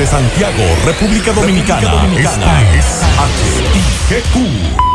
[0.00, 2.06] Desde Santiago, República Dominicana.
[2.16, 3.02] Esta es
[4.08, 4.34] HIGQ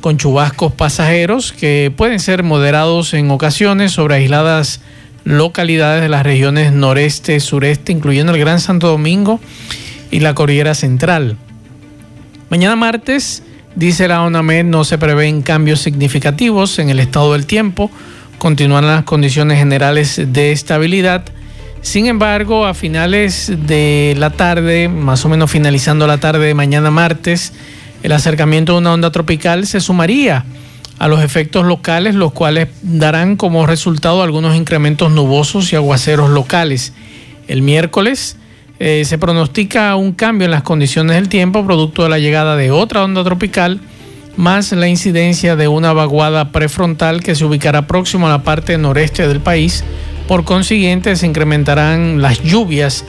[0.00, 4.80] con chubascos pasajeros que pueden ser moderados en ocasiones sobre aisladas
[5.24, 9.40] localidades de las regiones noreste, sureste, incluyendo el Gran Santo Domingo
[10.10, 11.36] y la Cordillera Central.
[12.50, 13.44] Mañana martes,
[13.76, 17.92] dice la ONAMED, no se prevén cambios significativos en el estado del tiempo,
[18.38, 21.22] continuarán las condiciones generales de estabilidad.
[21.80, 26.90] Sin embargo, a finales de la tarde, más o menos finalizando la tarde de mañana
[26.90, 27.52] martes,
[28.02, 30.44] el acercamiento de una onda tropical se sumaría
[30.98, 36.94] a los efectos locales, los cuales darán como resultado algunos incrementos nubosos y aguaceros locales.
[37.46, 38.36] El miércoles
[38.80, 42.70] eh, se pronostica un cambio en las condiciones del tiempo producto de la llegada de
[42.70, 43.78] otra onda tropical,
[44.36, 49.28] más la incidencia de una vaguada prefrontal que se ubicará próximo a la parte noreste
[49.28, 49.84] del país.
[50.26, 53.04] Por consiguiente, se incrementarán las lluvias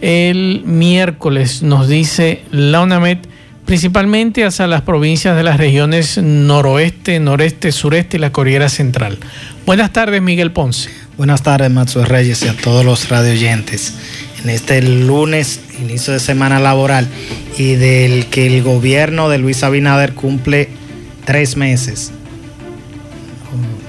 [0.00, 3.18] el miércoles, nos dice la UNAMED
[3.64, 9.18] principalmente hacia las provincias de las regiones noroeste, noreste, sureste y la Cordillera Central.
[9.66, 10.88] Buenas tardes, Miguel Ponce.
[11.16, 13.94] Buenas tardes, Matzo Reyes y a todos los radioyentes.
[14.42, 17.08] En este lunes, inicio de semana laboral,
[17.58, 20.68] y del que el gobierno de Luis Abinader cumple
[21.24, 22.12] tres meses,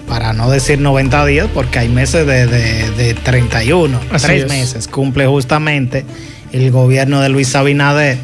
[0.07, 6.05] para no decir 90 días, porque hay meses de, 31, tres meses, cumple justamente
[6.53, 8.17] el gobierno de Luis Abinader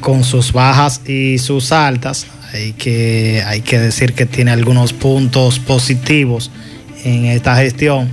[0.00, 2.26] con sus bajas y sus altas.
[2.52, 6.50] Hay que, hay que decir que tiene algunos puntos positivos
[7.04, 8.08] en esta gestión.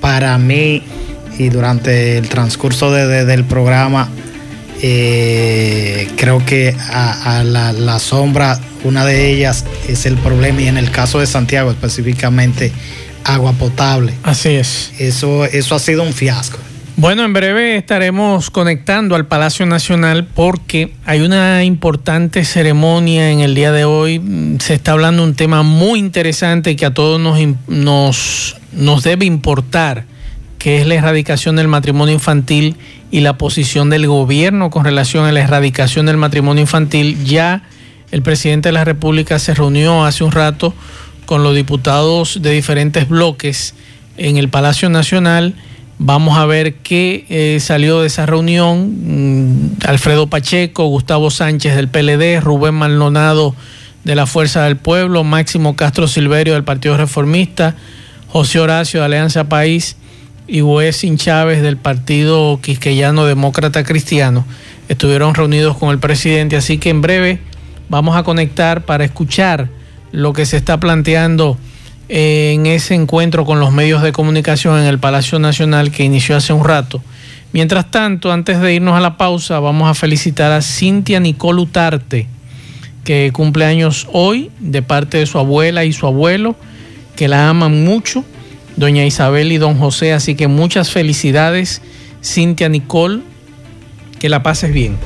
[0.00, 0.82] Para mí
[1.38, 4.08] y durante el transcurso del programa,
[4.82, 10.90] eh, creo que a, la, sombra, una de ellas es el problema y en el
[10.90, 12.72] caso de Santiago específicamente,
[13.24, 14.14] agua potable.
[14.22, 14.92] Así es.
[14.98, 16.58] Eso, eso ha sido un fiasco.
[16.98, 23.54] Bueno, en breve estaremos conectando al Palacio Nacional porque hay una importante ceremonia en el
[23.54, 24.22] día de hoy.
[24.60, 29.26] Se está hablando de un tema muy interesante que a todos nos, nos, nos debe
[29.26, 30.06] importar,
[30.58, 32.76] que es la erradicación del matrimonio infantil
[33.10, 37.24] y la posición del gobierno con relación a la erradicación del matrimonio infantil.
[37.24, 37.62] Ya
[38.10, 40.74] el presidente de la República se reunió hace un rato
[41.24, 43.74] con los diputados de diferentes bloques
[44.16, 45.54] en el Palacio Nacional
[45.98, 49.70] Vamos a ver qué eh, salió de esa reunión.
[49.70, 53.54] Mm, Alfredo Pacheco, Gustavo Sánchez del PLD, Rubén Maldonado
[54.04, 57.76] de la Fuerza del Pueblo, Máximo Castro Silverio del Partido Reformista,
[58.28, 59.96] José Horacio de Alianza País
[60.46, 64.44] y Wessin Chávez del Partido Quisqueyano Demócrata Cristiano.
[64.88, 67.40] Estuvieron reunidos con el presidente, así que en breve
[67.88, 69.68] vamos a conectar para escuchar
[70.12, 71.58] lo que se está planteando
[72.08, 76.52] en ese encuentro con los medios de comunicación en el Palacio Nacional que inició hace
[76.52, 77.02] un rato.
[77.52, 82.28] Mientras tanto, antes de irnos a la pausa, vamos a felicitar a Cintia Nicole Utarte,
[83.04, 86.56] que cumple años hoy de parte de su abuela y su abuelo,
[87.16, 88.24] que la aman mucho,
[88.76, 91.82] doña Isabel y don José, así que muchas felicidades,
[92.22, 93.20] Cintia Nicole,
[94.18, 94.96] que la pases bien.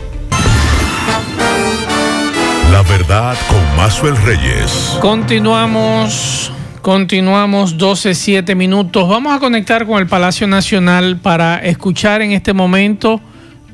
[2.71, 4.99] La verdad con Mazuel Reyes.
[5.01, 6.53] Continuamos
[6.83, 9.07] Continuamos 12, 7 minutos.
[9.07, 13.21] Vamos a conectar con el Palacio Nacional para escuchar en este momento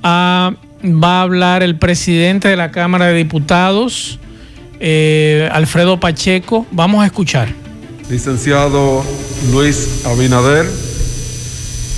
[0.03, 4.19] a, va a hablar el presidente de la Cámara de Diputados,
[4.81, 6.67] eh, Alfredo Pacheco.
[6.73, 7.66] Vamos a escuchar.
[8.09, 9.05] Licenciado
[9.51, 10.65] Luis Abinader,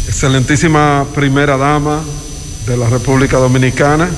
[0.07, 2.03] excelentísima primera dama
[2.67, 4.09] de la República Dominicana,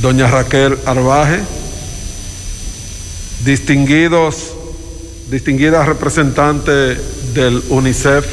[0.00, 1.40] doña Raquel Arbaje,
[3.44, 4.54] distinguidos,
[5.30, 6.98] distinguidas representantes
[7.32, 8.26] del UNICEF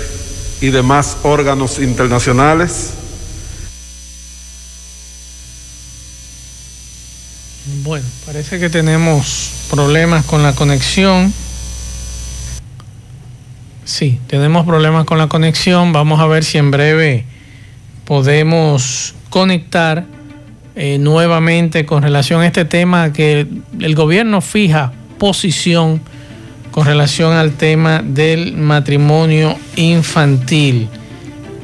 [0.61, 2.93] y demás órganos internacionales,
[7.83, 11.33] Bueno, parece que tenemos problemas con la conexión.
[13.85, 15.91] Sí, tenemos problemas con la conexión.
[15.91, 17.25] Vamos a ver si en breve
[18.05, 20.05] podemos conectar
[20.75, 23.45] eh, nuevamente con relación a este tema que
[23.79, 26.01] el gobierno fija posición
[26.71, 30.87] con relación al tema del matrimonio infantil.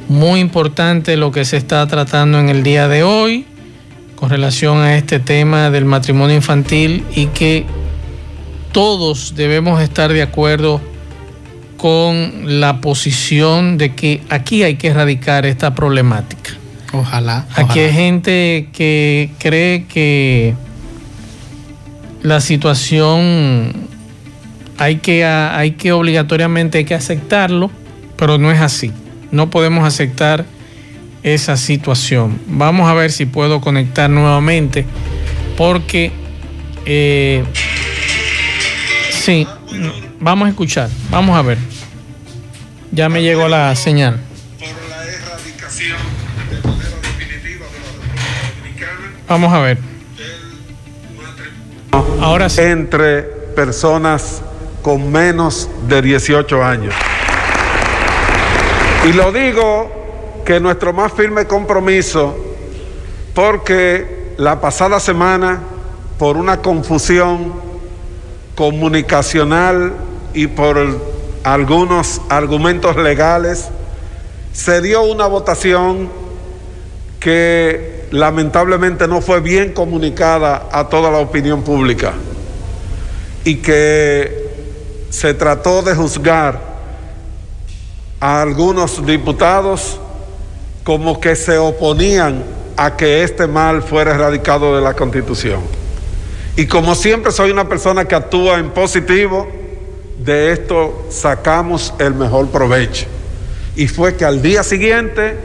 [0.07, 3.45] Muy importante lo que se está tratando en el día de hoy
[4.15, 7.65] con relación a este tema del matrimonio infantil y que
[8.71, 10.81] todos debemos estar de acuerdo
[11.79, 16.51] con la posición de que aquí hay que erradicar esta problemática.
[16.91, 17.45] Ojalá.
[17.55, 20.55] Aquí hay gente que cree que
[22.21, 23.87] la situación
[24.77, 27.71] hay que, hay que obligatoriamente hay que aceptarlo,
[28.17, 28.91] pero no es así.
[29.31, 30.43] No podemos aceptar
[31.23, 32.41] esa situación.
[32.47, 34.85] Vamos a ver si puedo conectar nuevamente
[35.55, 36.11] porque
[36.85, 37.45] eh,
[39.11, 39.47] sí,
[40.19, 41.57] vamos a escuchar, vamos a ver.
[42.91, 44.19] Ya me llegó la señal.
[49.27, 49.77] Vamos a ver.
[52.19, 52.61] Ahora sí.
[52.61, 54.41] Entre personas
[54.81, 56.95] con menos de 18 años.
[59.07, 62.35] Y lo digo que nuestro más firme compromiso,
[63.35, 65.61] porque la pasada semana,
[66.17, 67.53] por una confusión
[68.55, 69.93] comunicacional
[70.33, 70.77] y por
[71.43, 73.69] algunos argumentos legales,
[74.51, 76.09] se dio una votación
[77.19, 82.13] que lamentablemente no fue bien comunicada a toda la opinión pública
[83.43, 84.49] y que
[85.09, 86.59] se trató de juzgar
[88.19, 89.99] a algunos diputados
[90.83, 92.43] como que se oponían
[92.77, 95.61] a que este mal fuera erradicado de la Constitución.
[96.55, 99.47] Y como siempre soy una persona que actúa en positivo,
[100.19, 103.07] de esto sacamos el mejor provecho.
[103.75, 105.37] Y fue que al día siguiente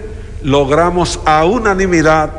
[0.42, 2.30] logramos a unanimidad,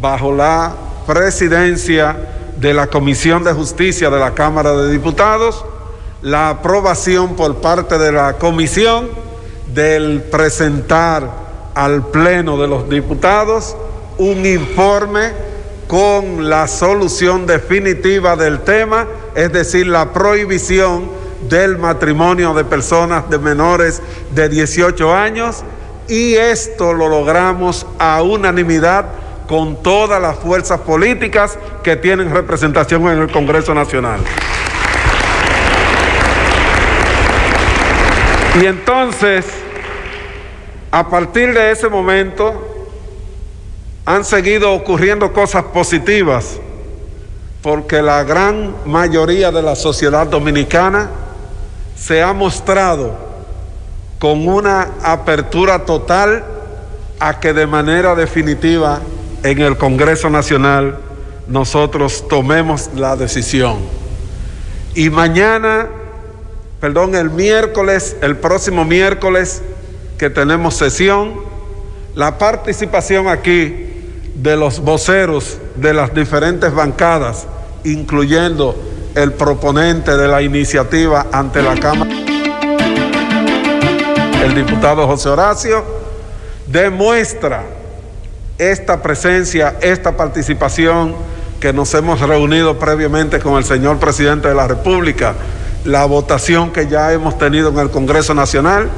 [0.00, 0.74] bajo la
[1.06, 2.16] presidencia
[2.56, 5.64] de la Comisión de Justicia de la Cámara de Diputados,
[6.22, 9.08] la aprobación por parte de la comisión
[9.74, 11.28] del presentar
[11.74, 13.76] al Pleno de los Diputados
[14.18, 15.32] un informe
[15.88, 23.38] con la solución definitiva del tema, es decir, la prohibición del matrimonio de personas de
[23.38, 24.02] menores
[24.34, 25.64] de 18 años
[26.08, 29.06] y esto lo logramos a unanimidad
[29.46, 34.20] con todas las fuerzas políticas que tienen representación en el Congreso Nacional.
[38.60, 39.44] Y entonces,
[40.90, 42.88] a partir de ese momento
[44.06, 46.60] han seguido ocurriendo cosas positivas
[47.62, 51.08] porque la gran mayoría de la sociedad dominicana
[51.96, 53.14] se ha mostrado
[54.18, 56.44] con una apertura total
[57.20, 59.00] a que de manera definitiva
[59.42, 60.98] en el Congreso Nacional
[61.46, 63.78] nosotros tomemos la decisión.
[64.94, 65.88] Y mañana,
[66.80, 69.62] perdón, el miércoles, el próximo miércoles,
[70.18, 71.34] que tenemos sesión,
[72.14, 73.90] la participación aquí
[74.34, 77.46] de los voceros de las diferentes bancadas,
[77.84, 78.76] incluyendo
[79.14, 82.10] el proponente de la iniciativa ante la Cámara,
[84.42, 85.84] el diputado José Horacio,
[86.66, 87.62] demuestra
[88.58, 91.14] esta presencia, esta participación
[91.60, 95.34] que nos hemos reunido previamente con el señor presidente de la República,
[95.84, 98.90] la votación que ya hemos tenido en el Congreso Nacional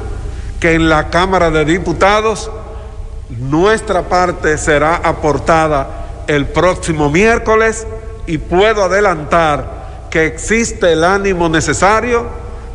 [0.59, 2.49] que en la Cámara de Diputados
[3.29, 7.85] nuestra parte será aportada el próximo miércoles
[8.25, 9.76] y puedo adelantar
[10.09, 12.25] que existe el ánimo necesario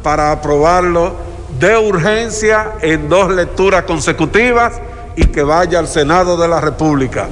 [0.02, 1.14] para aprobarlo
[1.58, 4.80] de urgencia en dos lecturas consecutivas
[5.16, 7.28] y que vaya al Senado de la República.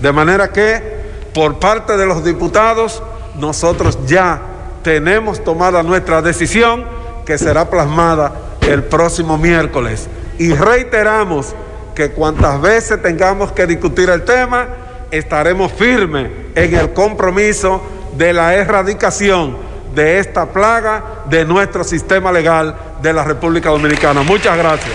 [0.00, 0.94] De manera que
[1.34, 3.02] por parte de los diputados
[3.38, 4.40] nosotros ya
[4.82, 6.84] tenemos tomada nuestra decisión
[7.26, 10.08] que será plasmada el próximo miércoles.
[10.38, 11.54] Y reiteramos
[11.94, 14.68] que cuantas veces tengamos que discutir el tema,
[15.10, 17.80] estaremos firmes en el compromiso
[18.16, 19.56] de la erradicación
[19.94, 24.22] de esta plaga de nuestro sistema legal de la República Dominicana.
[24.22, 24.94] Muchas gracias.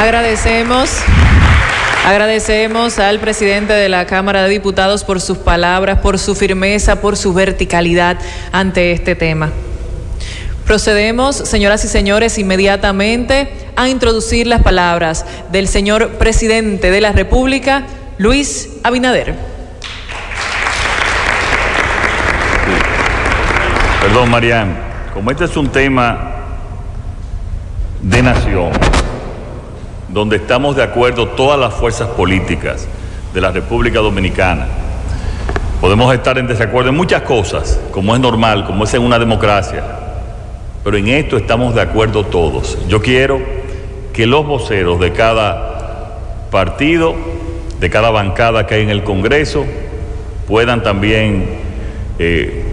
[0.00, 1.02] Agradecemos
[2.06, 7.16] Agradecemos al presidente de la Cámara de Diputados por sus palabras, por su firmeza, por
[7.16, 8.18] su verticalidad
[8.52, 9.50] ante este tema.
[10.70, 17.88] Procedemos, señoras y señores, inmediatamente a introducir las palabras del señor presidente de la República,
[18.18, 19.34] Luis Abinader.
[24.00, 24.78] Perdón, Marian,
[25.12, 26.36] como este es un tema
[28.00, 28.70] de nación,
[30.08, 32.86] donde estamos de acuerdo todas las fuerzas políticas
[33.34, 34.68] de la República Dominicana.
[35.80, 40.09] Podemos estar en desacuerdo en muchas cosas, como es normal, como es en una democracia,
[40.82, 42.78] pero en esto estamos de acuerdo todos.
[42.88, 43.40] Yo quiero
[44.12, 46.18] que los voceros de cada
[46.50, 47.14] partido,
[47.78, 49.64] de cada bancada que hay en el Congreso,
[50.46, 51.46] puedan también
[52.18, 52.64] eh,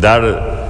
[0.00, 0.68] dar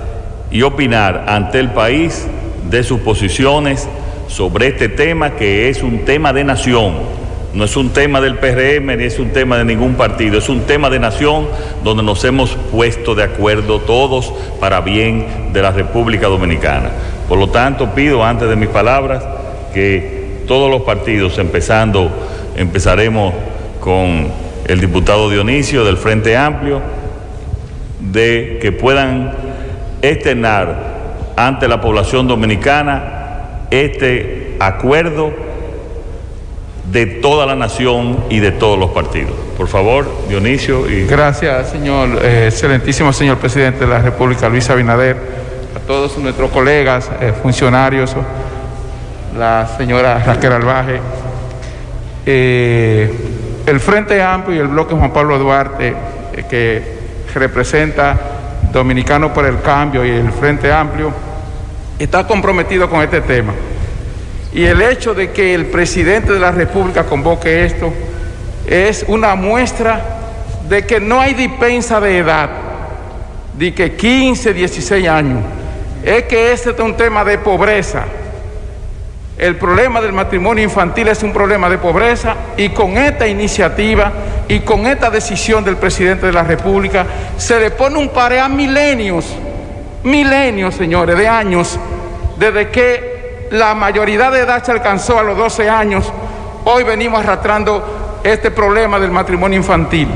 [0.50, 2.26] y opinar ante el país
[2.70, 3.88] de sus posiciones
[4.28, 7.17] sobre este tema que es un tema de nación.
[7.54, 10.62] No es un tema del PRM ni es un tema de ningún partido, es un
[10.62, 11.48] tema de nación
[11.82, 16.90] donde nos hemos puesto de acuerdo todos para bien de la República Dominicana.
[17.26, 19.24] Por lo tanto, pido antes de mis palabras
[19.72, 22.10] que todos los partidos, empezando,
[22.56, 23.32] empezaremos
[23.80, 24.28] con
[24.66, 26.82] el diputado Dionisio del Frente Amplio,
[27.98, 29.32] de que puedan
[30.02, 30.98] externar
[31.36, 35.47] ante la población dominicana este acuerdo
[36.90, 39.34] de toda la nación y de todos los partidos.
[39.56, 40.88] Por favor, Dionisio.
[40.88, 41.04] Y...
[41.06, 45.16] Gracias, señor, eh, excelentísimo señor presidente de la República, Luis Abinader,
[45.76, 48.14] a todos nuestros colegas, eh, funcionarios,
[49.36, 51.00] la señora Raquel Albaje,
[52.24, 53.12] eh,
[53.66, 55.94] el Frente Amplio y el bloque Juan Pablo Duarte,
[56.48, 56.98] que
[57.34, 58.16] representa
[58.72, 61.12] Dominicano por el Cambio y el Frente Amplio,
[61.98, 63.52] está comprometido con este tema.
[64.52, 67.92] Y el hecho de que el presidente de la República convoque esto
[68.66, 70.02] es una muestra
[70.68, 72.50] de que no hay dispensa de edad,
[73.54, 75.42] de que 15, 16 años.
[76.02, 78.04] Es que este es un tema de pobreza.
[79.36, 84.12] El problema del matrimonio infantil es un problema de pobreza y con esta iniciativa
[84.48, 88.48] y con esta decisión del presidente de la República se le pone un par a
[88.48, 89.36] milenios
[90.02, 91.78] milenios, señores, de años,
[92.38, 93.17] desde que
[93.50, 96.12] la mayoría de edad se alcanzó a los 12 años,
[96.64, 100.08] hoy venimos arrastrando este problema del matrimonio infantil.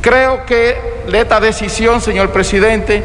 [0.00, 3.02] Creo que esta decisión, señor presidente,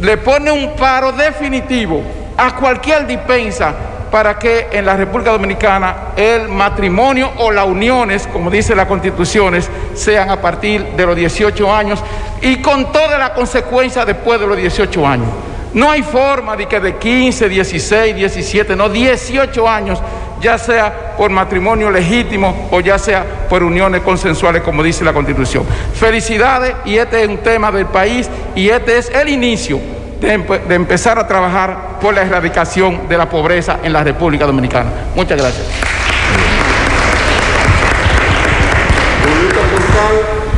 [0.00, 2.02] le pone un paro definitivo
[2.36, 3.74] a cualquier dispensa
[4.10, 9.54] para que en la República Dominicana el matrimonio o las uniones, como dice la Constitución,
[9.94, 12.02] sean a partir de los 18 años
[12.42, 15.28] y con toda la consecuencia después de los 18 años.
[15.74, 20.02] No hay forma de que de 15, 16, 17, no, 18 años,
[20.40, 25.64] ya sea por matrimonio legítimo o ya sea por uniones consensuales, como dice la Constitución.
[25.94, 29.80] Felicidades y este es un tema del país y este es el inicio
[30.20, 30.32] de,
[30.74, 34.90] empezar a trabajar por la erradicación de la pobreza en la República Dominicana.
[35.14, 35.66] Muchas gracias.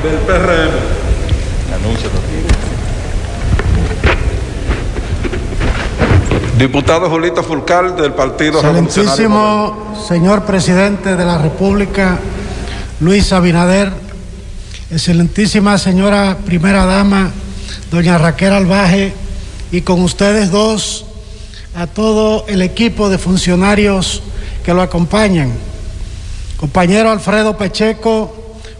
[0.03, 2.24] del PRM.
[6.65, 12.19] Diputado Julito Fulcal del Partido Excelentísimo señor presidente de la República,
[13.01, 13.93] Luis Abinader,
[14.91, 17.33] excelentísima señora primera dama,
[17.91, 19.13] doña Raquel Albaje,
[19.73, 21.05] y con ustedes dos
[21.77, 24.23] a todo el equipo de funcionarios
[24.65, 25.53] que lo acompañan.
[26.57, 28.35] Compañero Alfredo Pacheco,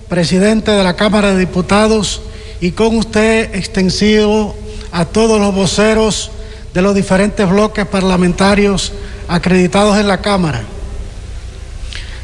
[0.09, 2.23] presidente de la Cámara de Diputados,
[2.63, 4.57] y con usted extensivo
[4.91, 6.31] a todos los voceros
[6.75, 8.93] de los diferentes bloques parlamentarios
[9.29, 10.61] acreditados en la Cámara.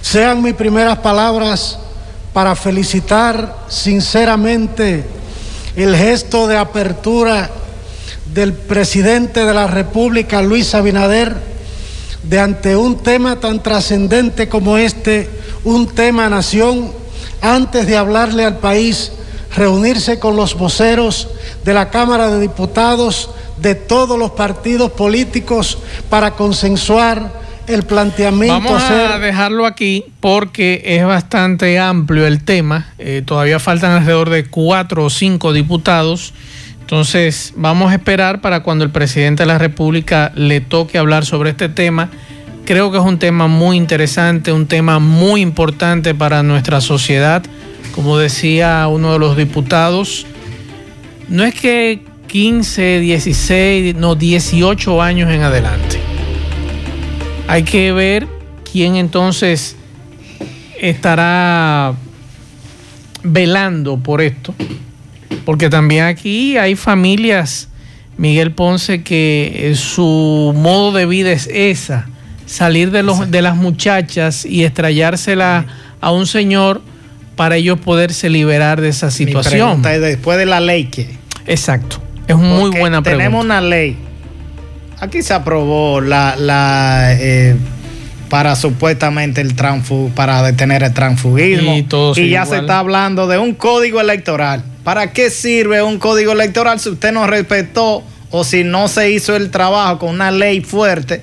[0.02, 1.78] Sean mis primeras palabras
[2.32, 5.04] para felicitar sinceramente
[5.76, 7.48] el gesto de apertura
[8.34, 11.36] del presidente de la República, Luis Abinader,
[12.24, 15.30] de ante un tema tan trascendente como este,
[15.62, 16.90] un tema nación,
[17.40, 19.12] antes de hablarle al país,
[19.54, 21.28] reunirse con los voceros
[21.64, 28.54] de la Cámara de Diputados, de todos los partidos políticos, para consensuar el planteamiento.
[28.54, 32.92] Vamos a dejarlo aquí porque es bastante amplio el tema.
[32.98, 36.32] Eh, todavía faltan alrededor de cuatro o cinco diputados
[36.90, 41.50] entonces, vamos a esperar para cuando el presidente de la República le toque hablar sobre
[41.50, 42.10] este tema.
[42.64, 47.44] Creo que es un tema muy interesante, un tema muy importante para nuestra sociedad.
[47.94, 50.26] Como decía uno de los diputados,
[51.28, 55.98] no es que 15, 16, no, 18 años en adelante.
[57.48, 58.28] Hay que ver
[58.70, 59.74] quién entonces
[60.80, 61.94] estará
[63.24, 64.54] velando por esto,
[65.44, 67.68] porque también aquí hay familias,
[68.16, 72.08] Miguel Ponce, que su modo de vida es esa,
[72.46, 75.66] salir de, los, de las muchachas y estrellársela
[76.00, 76.80] a un señor
[77.34, 79.82] para ellos poderse liberar de esa situación.
[79.82, 81.18] después de la ley que...
[81.46, 83.24] Exacto, es muy buena pregunta.
[83.24, 83.96] Tenemos una ley.
[84.98, 87.56] Aquí se aprobó la, la eh,
[88.30, 91.74] para supuestamente el transfu, para detener el transfugismo.
[92.16, 94.62] Y, ya se está hablando de un código electoral.
[94.84, 99.36] ¿Para qué sirve un código electoral si usted no respetó o si no se hizo
[99.36, 101.22] el trabajo con una ley fuerte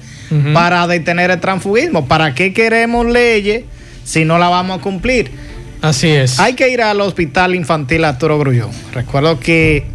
[0.54, 2.06] para detener el transfugismo?
[2.06, 3.64] ¿Para qué queremos leyes
[4.04, 5.32] si no la vamos a cumplir?
[5.82, 6.40] Así es.
[6.40, 8.72] Hay que ir al hospital infantil Arturo Grullón.
[8.94, 9.86] Recuerdo que,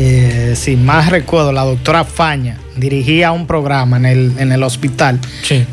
[0.00, 5.18] eh, si más recuerdo, la doctora Faña dirigía un programa en el, en el hospital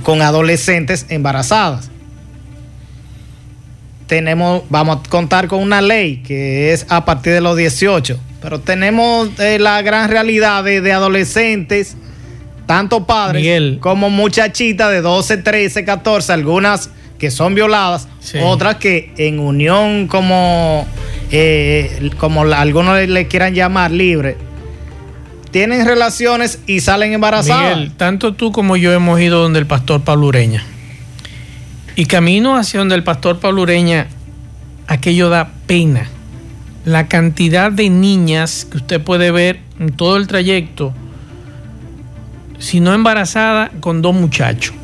[0.01, 1.91] con adolescentes embarazadas.
[4.07, 8.59] Tenemos, vamos a contar con una ley que es a partir de los 18, pero
[8.59, 11.95] tenemos eh, la gran realidad de, adolescentes,
[12.65, 16.89] tanto padres como muchachitas de 12, 13, 14, algunas
[17.19, 18.07] que son violadas,
[18.43, 20.87] otras que en unión como,
[21.31, 24.37] eh, como algunos le quieran llamar libre,
[25.51, 27.77] tienen relaciones y salen embarazadas.
[27.77, 30.63] Miguel, tanto tú como yo hemos ido donde el pastor Pablo Ureña.
[31.95, 34.07] Y camino hacia donde el pastor Pablo Ureña,
[34.87, 36.09] aquello da pena.
[36.83, 40.93] La cantidad de niñas que usted puede ver en todo el trayecto,
[42.59, 44.75] si no embarazada, con dos muchachos.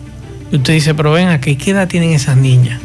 [0.51, 2.79] Y usted dice, pero ven aquí, ¿qué edad tienen esas niñas?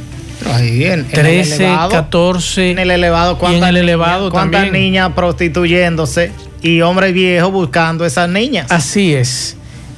[0.52, 2.70] Ahí en, 13, 14.
[2.72, 6.30] En el elevado, ¿cuántas, el elevado ¿cuántas niñas prostituyéndose?
[6.62, 8.66] y hombres viejos buscando esas niñas.
[8.70, 9.56] Así es.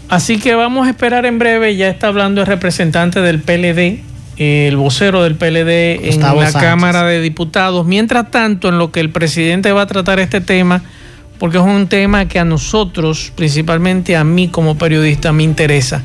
[0.08, 1.76] Así que vamos a esperar en breve.
[1.76, 4.00] Ya está hablando el representante del PLD,
[4.36, 7.86] el vocero del PLD en la Cámara de Diputados.
[7.86, 10.82] Mientras tanto, en lo que el presidente va a tratar este tema,
[11.38, 16.02] porque es un tema que a nosotros, principalmente a mí como periodista, me interesa.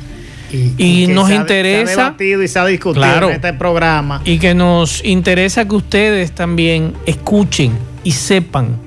[0.78, 1.94] Y, nos interesa.
[1.94, 4.22] Se ha debatido y se ha discutido en este programa.
[4.24, 8.78] Y que nos interesa que ustedes también escuchen y sepan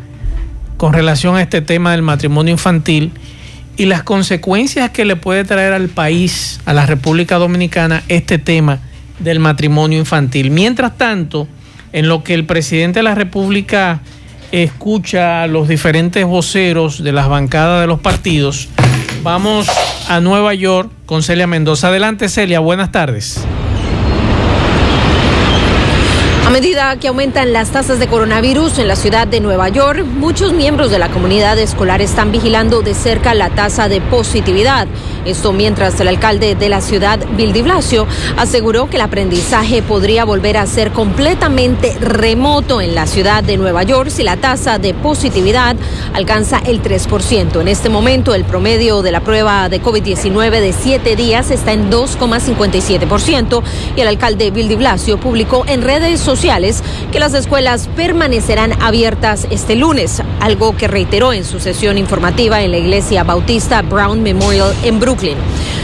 [0.76, 3.12] con relación a este tema del matrimonio infantil
[3.76, 8.80] y las consecuencias que le puede traer al país, a la República Dominicana, este tema
[9.18, 10.50] del matrimonio infantil.
[10.50, 11.48] Mientras tanto,
[11.92, 14.00] en lo que el presidente de la República
[14.52, 18.68] escucha a los diferentes voceros de las bancadas de los partidos,
[19.22, 19.68] vamos
[20.08, 21.88] a Nueva York con Celia Mendoza.
[21.88, 23.44] Adelante, Celia, buenas tardes.
[26.46, 30.52] A medida que aumentan las tasas de coronavirus en la ciudad de Nueva York, muchos
[30.52, 34.86] miembros de la comunidad escolar están vigilando de cerca la tasa de positividad.
[35.26, 40.56] Esto mientras el alcalde de la ciudad, Bill Blasio, aseguró que el aprendizaje podría volver
[40.56, 45.74] a ser completamente remoto en la ciudad de Nueva York si la tasa de positividad
[46.14, 47.60] alcanza el 3%.
[47.60, 51.90] En este momento, el promedio de la prueba de COVID-19 de siete días está en
[51.90, 53.62] 2,57%
[53.96, 59.74] y el alcalde Bill Blasio publicó en redes sociales que las escuelas permanecerán abiertas este
[59.74, 65.00] lunes, algo que reiteró en su sesión informativa en la iglesia bautista Brown Memorial en
[65.00, 65.15] Brooklyn.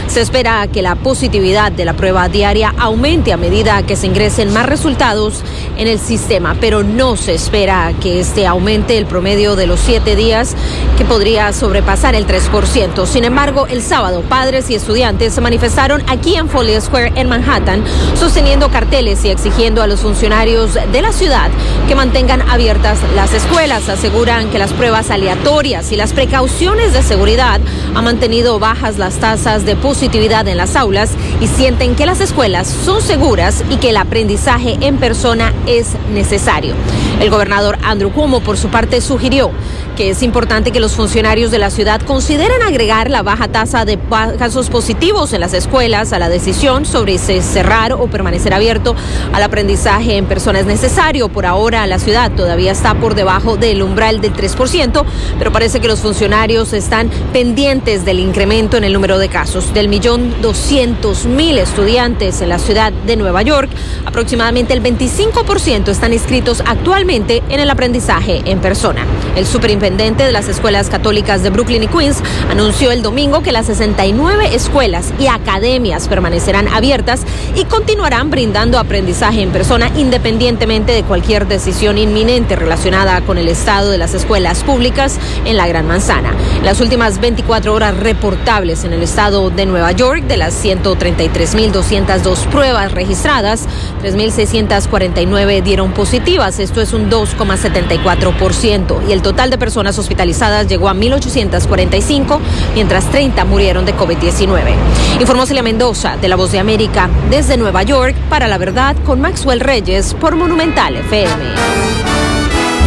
[0.07, 4.53] Se espera que la positividad de la prueba diaria aumente a medida que se ingresen
[4.53, 5.43] más resultados
[5.77, 10.15] en el sistema, pero no se espera que este aumente el promedio de los siete
[10.15, 10.55] días,
[10.97, 13.07] que podría sobrepasar el 3%.
[13.07, 17.83] Sin embargo, el sábado, padres y estudiantes se manifestaron aquí en Foley Square, en Manhattan,
[18.15, 21.49] sosteniendo carteles y exigiendo a los funcionarios de la ciudad
[21.87, 23.89] que mantengan abiertas las escuelas.
[23.89, 27.59] Aseguran que las pruebas aleatorias y las precauciones de seguridad
[27.95, 32.67] han mantenido bajas las tasas de positividad en las aulas y sienten que las escuelas
[32.67, 36.75] son seguras y que el aprendizaje en persona es necesario.
[37.19, 39.51] El gobernador Andrew Cuomo, por su parte, sugirió
[39.95, 43.99] que es importante que los funcionarios de la ciudad consideren agregar la baja tasa de
[44.37, 48.95] casos positivos en las escuelas a la decisión sobre si cerrar o permanecer abierto
[49.31, 51.29] al aprendizaje en persona es necesario.
[51.29, 55.03] Por ahora la ciudad todavía está por debajo del umbral del 3%,
[55.37, 59.73] pero parece que los funcionarios están pendientes del incremento en el número de casos.
[59.73, 63.69] Del millón doscientos mil estudiantes en la ciudad de Nueva York,
[64.05, 69.05] aproximadamente el 25% están inscritos actualmente en el aprendizaje en persona.
[69.35, 69.45] El
[69.83, 74.55] superintendente de las escuelas católicas de Brooklyn y Queens anunció el domingo que las 69
[74.55, 81.97] escuelas y academias permanecerán abiertas y continuarán brindando aprendizaje en persona independientemente de cualquier decisión
[81.97, 86.33] inminente relacionada con el estado de las escuelas públicas en la Gran Manzana.
[86.63, 92.93] las últimas 24 horas reportables en el estado de Nueva York, de las 133.202 pruebas
[92.93, 93.67] registradas,
[94.01, 96.59] 3.649 dieron positivas.
[96.59, 99.09] Esto es un 2,74%.
[99.09, 102.39] Y el total de personas hospitalizadas llegó a 1.845,
[102.73, 104.73] mientras 30 murieron de COVID-19.
[105.19, 109.21] Informó Celia Mendoza, de La Voz de América, desde Nueva York, para la verdad, con
[109.21, 111.43] Maxwell Reyes, por Monumental FM.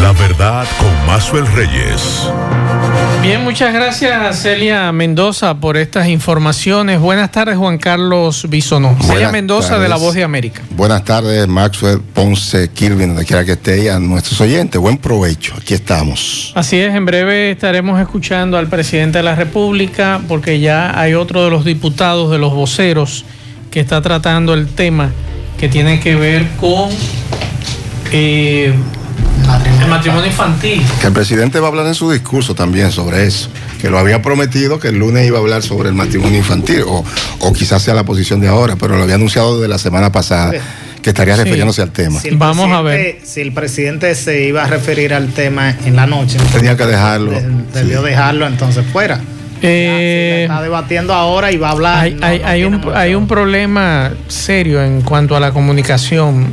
[0.03, 2.31] La verdad con Mazuel Reyes.
[3.27, 7.01] Bien, muchas gracias Celia Mendoza por estas informaciones.
[7.01, 8.97] Buenas tardes, Juan Carlos Bisono.
[9.03, 10.63] Celia Mendoza de La Voz de América.
[10.71, 14.81] Buenas tardes, Maxwell Ponce Kirvin, donde quiera que esté, y a nuestros oyentes.
[14.81, 16.53] Buen provecho, aquí estamos.
[16.55, 21.43] Así es, en breve estaremos escuchando al presidente de la República, porque ya hay otro
[21.43, 23.25] de los diputados, de los voceros,
[23.73, 25.11] que está tratando el tema
[25.59, 26.91] que tiene que ver con
[28.13, 28.73] eh,
[29.83, 30.83] el matrimonio infantil.
[31.01, 33.49] Que el presidente va a hablar en su discurso también sobre eso.
[33.81, 37.05] Que lo había prometido que el lunes iba a hablar sobre el matrimonio infantil, o,
[37.41, 40.53] o quizás sea la posición de ahora, pero lo había anunciado desde la semana pasada.
[41.03, 42.21] que estaría refiriéndose al tema.
[42.33, 43.19] Vamos a ver.
[43.23, 47.31] Si el presidente se iba a referir al tema en la noche, tenía que dejarlo.
[47.73, 49.21] debió dejarlo entonces fuera.
[49.63, 52.13] Eh, está debatiendo ahora y va a hablar.
[52.23, 56.53] Hay, un, hay un problema serio en cuanto a la comunicación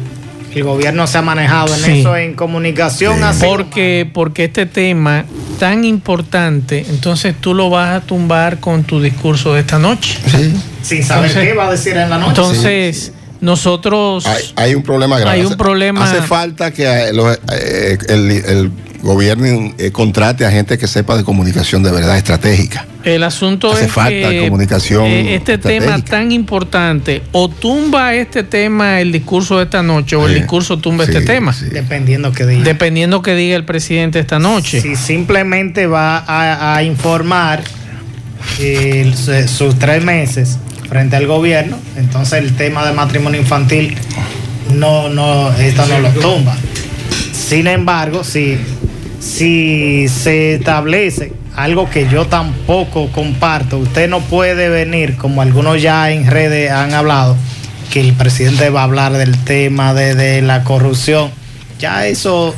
[0.56, 3.24] el gobierno se ha manejado en eso, en comunicación.
[3.24, 5.26] Así porque, porque este tema
[5.60, 10.20] tan importante, entonces tú lo vas a tumbar con tu discurso de esta noche.
[10.30, 10.54] Sí.
[10.82, 12.30] Sin saber qué va a decir en la noche.
[12.30, 14.26] Entonces, nosotros...
[14.56, 15.40] Hay, un problema grave.
[15.40, 16.04] Hay un problema...
[16.04, 17.12] Hace falta que eh,
[17.52, 18.72] eh, el
[19.04, 22.88] gobierno eh, contrate a gente que sepa de comunicación de verdad estratégica.
[23.04, 29.02] El asunto Hace es falta comunicación eh, este tema tan importante o tumba este tema
[29.02, 31.54] el discurso de esta noche o el discurso tumba este tema.
[31.72, 32.64] Dependiendo que diga.
[32.64, 34.80] Dependiendo que diga el presidente esta noche.
[34.80, 37.64] Si simplemente va a, informar
[39.48, 43.98] sus tres meses frente al gobierno, entonces el tema de matrimonio infantil
[44.74, 46.56] no, no, esto no lo tumba.
[47.34, 48.58] Sin embargo, si
[49.24, 56.12] si se establece algo que yo tampoco comparto, usted no puede venir, como algunos ya
[56.12, 57.38] en redes han hablado,
[57.92, 61.32] que el presidente va a hablar del tema de, la corrupción.
[61.80, 62.54] Ya eso,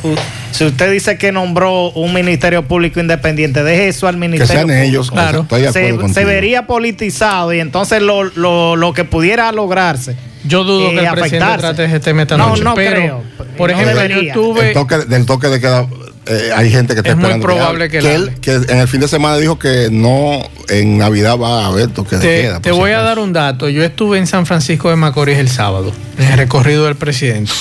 [0.52, 4.66] si usted dice que nombró un ministerio público independiente, deje eso al ministerio.
[4.66, 5.46] Que sean ellos, claro.
[5.72, 10.16] se, vería politizado y entonces lo, que pudiera lograrse.
[10.46, 13.24] Yo dudo que el presidente trate ese tema esta no, No, creo.
[13.58, 14.74] Por ejemplo, yo estuve...
[15.08, 15.88] del toque de queda
[16.28, 19.08] eh, hay gente que está es muy probable que, él, que en el fin de
[19.08, 22.60] semana dijo que no en Navidad va a haber toque te, de queda.
[22.62, 23.70] Te voy a dar un dato.
[23.70, 27.52] Yo estuve en San Francisco de Macorís el sábado, en el recorrido del presidente.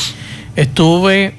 [0.57, 1.35] Estuve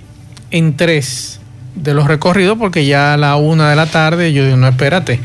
[0.51, 1.39] en tres
[1.75, 5.19] de los recorridos porque ya a la una de la tarde yo digo, no, espérate.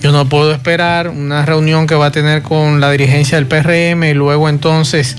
[0.00, 4.02] Yo no puedo esperar una reunión que va a tener con la dirigencia del PRM
[4.02, 5.16] y luego entonces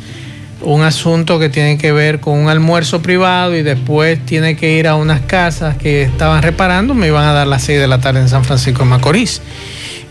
[0.64, 4.88] un asunto que tiene que ver con un almuerzo privado y después tiene que ir
[4.88, 8.22] a unas casas que estaban reparando, me iban a dar las 6 de la tarde
[8.22, 9.42] en San Francisco de Macorís.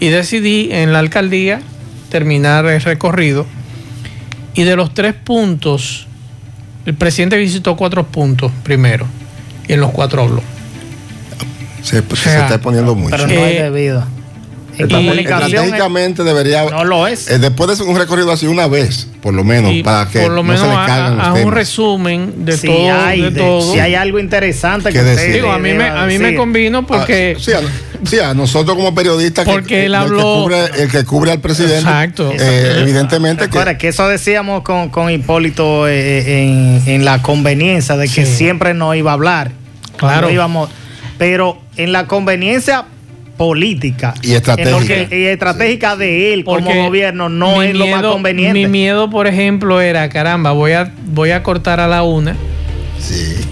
[0.00, 1.60] Y decidí en la alcaldía
[2.10, 3.46] terminar el recorrido.
[4.54, 6.06] Y de los tres puntos,
[6.84, 9.06] el presidente visitó cuatro puntos primero.
[9.68, 10.42] Y en los cuatro habló.
[11.82, 13.16] Se, pues, se está poniendo mucho.
[13.16, 14.04] Pero no hay debido.
[14.78, 16.64] Estratégicamente debería.
[16.64, 17.30] No lo es.
[17.30, 20.42] Eh, después de un recorrido así una vez, por lo menos, para que por lo
[20.42, 25.02] menos no se le caigan a, un resumen de, todo, Si hay algo interesante que,
[25.02, 25.34] decir.
[25.34, 27.36] Digo, a mí, me, a mí me convino porque.
[27.38, 27.60] Ah,
[28.04, 29.44] sí, a, nosotros como periodistas.
[29.44, 30.48] Porque él habló.
[30.50, 31.78] El que, cubre, al presidente.
[31.78, 32.32] Exacto.
[32.32, 33.48] Eh, evidentemente.
[33.48, 38.74] Que, que eso decíamos con, con Hipólito eh, en, en, la conveniencia de que siempre
[38.74, 39.52] no iba a hablar.
[39.96, 40.30] Claro.
[40.30, 40.70] íbamos,
[41.18, 42.86] pero en la conveniencia
[43.36, 48.60] política y estratégica, y estratégica de él como gobierno no es lo más conveniente.
[48.60, 52.36] Mi miedo, por ejemplo, era, caramba, voy a, voy a cortar a la una.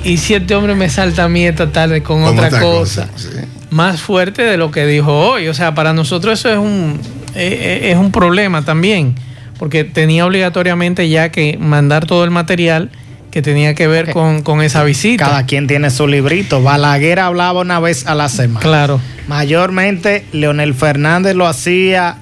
[0.05, 3.09] Y si este hombre me salta a mí esta tarde con, otra, cosa,
[3.71, 5.49] más fuerte de lo que dijo hoy.
[5.49, 7.01] O sea, para nosotros eso es un,
[7.35, 9.14] eh, eh, es un problema también,
[9.59, 12.90] porque tenía obligatoriamente ya que mandar todo el material
[13.31, 15.27] que tenía que ver con, con, esa visita.
[15.27, 16.62] Cada quien tiene su librito.
[16.62, 18.61] Balaguer hablaba una vez a la semana.
[18.61, 19.01] Claro.
[19.29, 22.19] Mayormente, Leonel Fernández lo hacía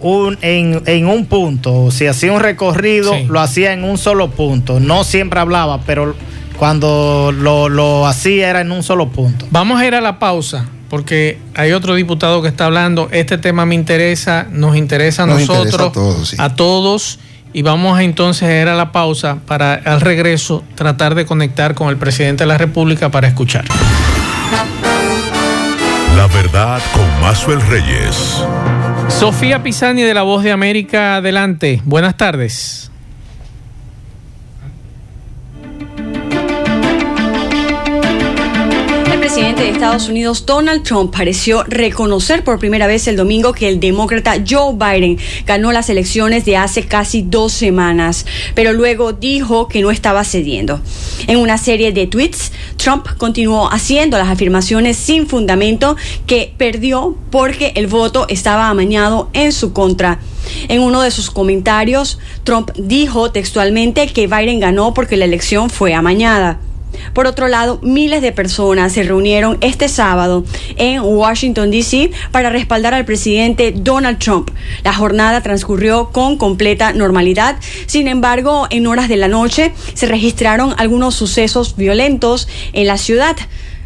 [0.00, 1.90] un, en, un punto.
[1.90, 4.80] Si hacía un recorrido, lo hacía en un solo punto.
[4.80, 6.14] No siempre hablaba, pero
[6.58, 9.46] cuando lo, lo hacía era en un solo punto.
[9.50, 10.66] Vamos a ir a la pausa.
[10.88, 16.34] porque hay otro diputado que está hablando, este tema me interesa, nos interesa a nosotros,
[16.38, 17.18] a, todos,
[17.52, 21.88] y vamos entonces a ir a la pausa para al regreso tratar de conectar con
[21.88, 23.64] el presidente de la República para escuchar.
[26.16, 28.44] La verdad con Mazuel Reyes.
[29.08, 31.80] Sofía Pisani de La Voz de América, adelante.
[31.84, 32.91] Buenas tardes.
[39.56, 44.36] De Estados Unidos, Donald Trump, pareció reconocer por primera vez el domingo que el demócrata
[44.48, 49.90] Joe Biden ganó las elecciones de hace casi dos semanas, pero luego dijo que no
[49.90, 50.80] estaba cediendo.
[51.26, 57.72] En una serie de tweets, Trump continuó haciendo las afirmaciones sin fundamento que perdió porque
[57.74, 60.20] el voto estaba amañado en su contra.
[60.68, 65.94] En uno de sus comentarios, Trump dijo textualmente que Biden ganó porque la elección fue
[65.94, 66.60] amañada.
[67.12, 70.44] Por otro lado, miles de personas se reunieron este sábado
[70.76, 72.10] en Washington, D.C.
[72.30, 74.50] para respaldar al presidente Donald Trump.
[74.84, 77.56] La jornada transcurrió con completa normalidad.
[77.86, 83.36] Sin embargo, en horas de la noche se registraron algunos sucesos violentos en la ciudad.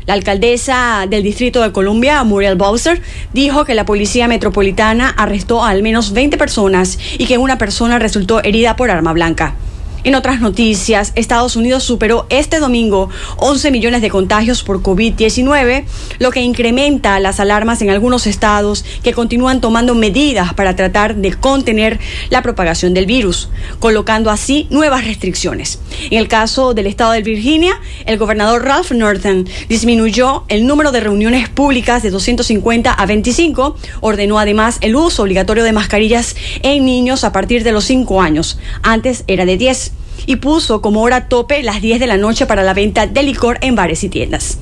[0.06, 5.70] La alcaldesa del Distrito de Columbia, Muriel Bowser, dijo que la policía metropolitana arrestó a
[5.70, 9.56] al menos 20 personas y que una persona resultó herida por arma blanca.
[10.04, 15.84] En otras noticias, Estados Unidos superó este domingo 11 millones de contagios por COVID-19,
[16.20, 21.34] lo que incrementa las alarmas en algunos estados que continúan tomando medidas para tratar de
[21.34, 21.98] contener
[22.30, 23.48] la propagación del virus,
[23.80, 25.80] colocando así nuevas restricciones.
[26.10, 31.00] En el caso del estado de Virginia, el gobernador Ralph Northam disminuyó el número de
[31.00, 37.24] reuniones públicas de 250 a 25, ordenó además el uso obligatorio de mascarillas en niños
[37.24, 38.58] a partir de los 5 años.
[38.82, 39.95] Antes era de 10
[40.26, 43.58] y puso como hora tope las 10 de la noche para la venta de licor
[43.62, 44.58] en bares y tiendas.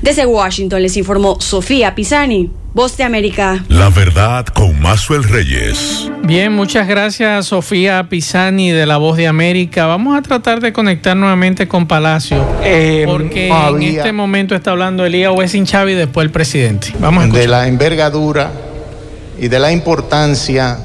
[0.00, 2.50] Desde Washington les informó Sofía Pisani.
[2.74, 3.62] Voz de América.
[3.68, 6.10] La verdad con Mazuel Reyes.
[6.22, 9.84] Bien, muchas gracias Sofía Pisani de La Voz de América.
[9.84, 12.42] Vamos a tratar de conectar nuevamente con Palacio.
[12.64, 16.94] Eh, porque en este momento está hablando Elías Wessing Chávez y después el presidente.
[16.98, 18.50] Vamos a De la envergadura
[19.38, 20.78] y de la importancia.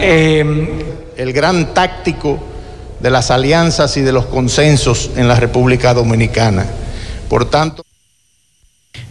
[0.00, 0.68] Em,
[1.16, 2.38] el gran táctico
[3.00, 6.66] de las alianzas y de los consensos en la República Dominicana.
[7.28, 7.82] Por tanto...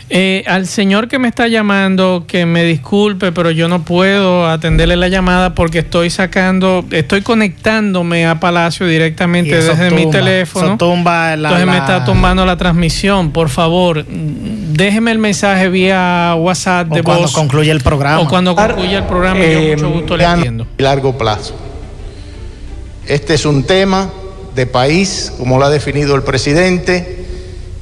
[0.08, 4.95] Eh, al señor que me está llamando, que me disculpe, pero yo no puedo atenderle
[4.95, 10.74] la llamada porque estoy sacando, estoy conectándome a Palacio directamente desde mi teléfono.
[10.74, 13.32] entonces me está tumbando la transmisión.
[13.32, 14.06] Por favor,
[14.76, 18.22] déjeme el mensaje vía WhatsApp de o cuando concluye el programa.
[18.22, 20.68] O cuando concluya el programa, yo eh, mucho gusto le atiendo.
[20.78, 21.56] Largo plazo.
[23.08, 24.10] Este es un tema
[24.56, 27.26] de país, como lo ha definido el presidente,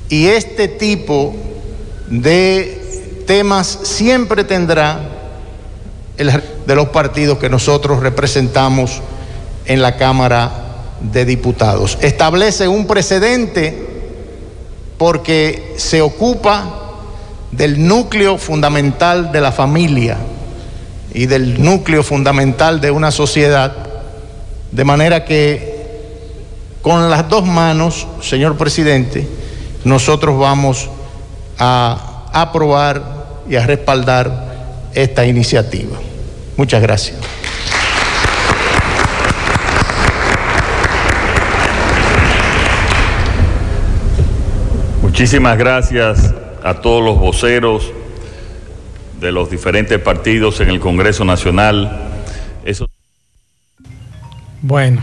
[0.09, 1.35] y este tipo
[2.07, 4.99] de temas siempre tendrá
[6.17, 6.31] el
[6.65, 9.01] de los partidos que nosotros representamos
[9.65, 10.51] en la Cámara
[11.01, 11.97] de Diputados.
[12.01, 13.87] Establece un precedente
[14.97, 16.82] porque se ocupa
[17.55, 20.17] del núcleo fundamental de la familia
[21.13, 23.73] y del núcleo fundamental de una sociedad,
[24.71, 25.71] de manera que
[26.81, 29.27] con las dos manos, señor presidente,
[29.83, 30.89] nosotros vamos
[31.59, 35.97] a aprobar y a respaldar esta iniciativa.
[36.57, 37.17] Muchas gracias.
[45.01, 47.91] Muchísimas gracias a todos los voceros
[49.19, 52.09] de los diferentes partidos en el Congreso Nacional.
[52.65, 52.89] Eso...
[54.61, 55.01] Bueno,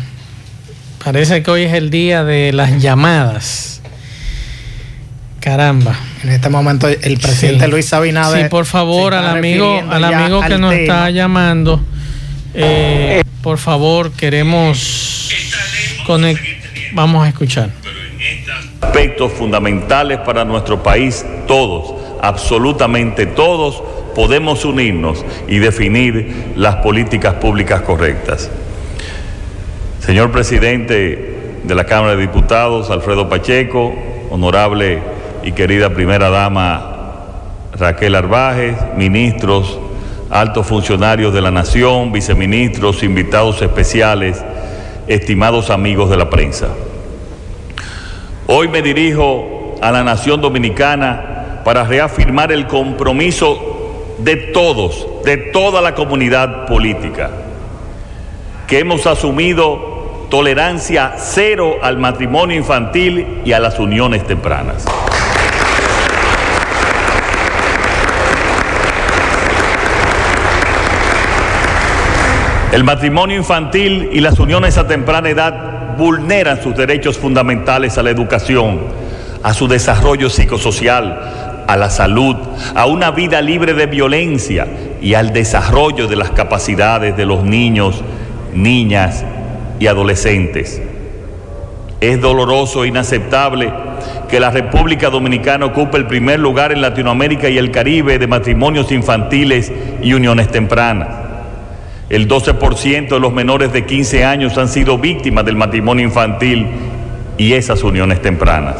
[1.04, 3.82] parece que hoy es el día de las llamadas.
[5.40, 5.98] Caramba.
[6.22, 8.44] En este momento el presidente Luis Abinader.
[8.44, 11.80] Sí, por favor, al amigo, al amigo que nos está llamando,
[12.52, 15.30] eh, por favor, queremos
[16.92, 17.70] Vamos a escuchar.
[18.90, 23.81] Aspectos fundamentales para nuestro país, todos, absolutamente todos,
[24.16, 28.50] podemos unirnos y definir las políticas públicas correctas.
[30.00, 33.94] Señor presidente de la Cámara de Diputados, Alfredo Pacheco,
[34.29, 34.98] honorable
[35.44, 37.12] y querida primera dama
[37.79, 39.79] Raquel Arbaje, ministros,
[40.31, 44.44] altos funcionarios de la nación, viceministros, invitados especiales,
[45.07, 46.70] estimados amigos de la prensa.
[48.52, 55.80] Hoy me dirijo a la nación dominicana para reafirmar el compromiso de todos, de toda
[55.80, 57.30] la comunidad política,
[58.66, 64.84] que hemos asumido tolerancia cero al matrimonio infantil y a las uniones tempranas.
[72.72, 78.08] El matrimonio infantil y las uniones a temprana edad vulneran sus derechos fundamentales a la
[78.08, 78.80] educación,
[79.42, 82.36] a su desarrollo psicosocial, a la salud,
[82.74, 84.66] a una vida libre de violencia
[85.02, 88.02] y al desarrollo de las capacidades de los niños,
[88.54, 89.24] niñas
[89.78, 90.80] y adolescentes.
[92.00, 93.70] Es doloroso e inaceptable
[94.30, 98.90] que la República Dominicana ocupe el primer lugar en Latinoamérica y el Caribe de matrimonios
[98.90, 99.70] infantiles
[100.02, 101.29] y uniones tempranas.
[102.10, 106.66] El 12% de los menores de 15 años han sido víctimas del matrimonio infantil
[107.38, 108.78] y esas uniones tempranas.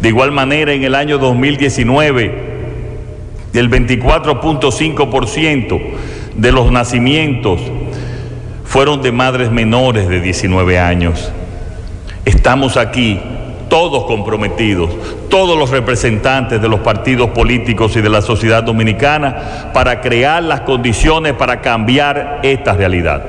[0.00, 2.50] De igual manera, en el año 2019,
[3.52, 5.80] el 24.5%
[6.34, 7.60] de los nacimientos
[8.64, 11.30] fueron de madres menores de 19 años.
[12.24, 13.20] Estamos aquí
[13.70, 14.90] todos comprometidos,
[15.30, 20.62] todos los representantes de los partidos políticos y de la sociedad dominicana para crear las
[20.62, 23.24] condiciones para cambiar esta realidad.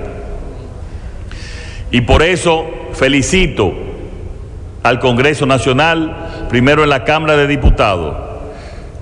[1.91, 3.73] Y por eso felicito
[4.84, 8.15] al Congreso Nacional, primero en la Cámara de Diputados,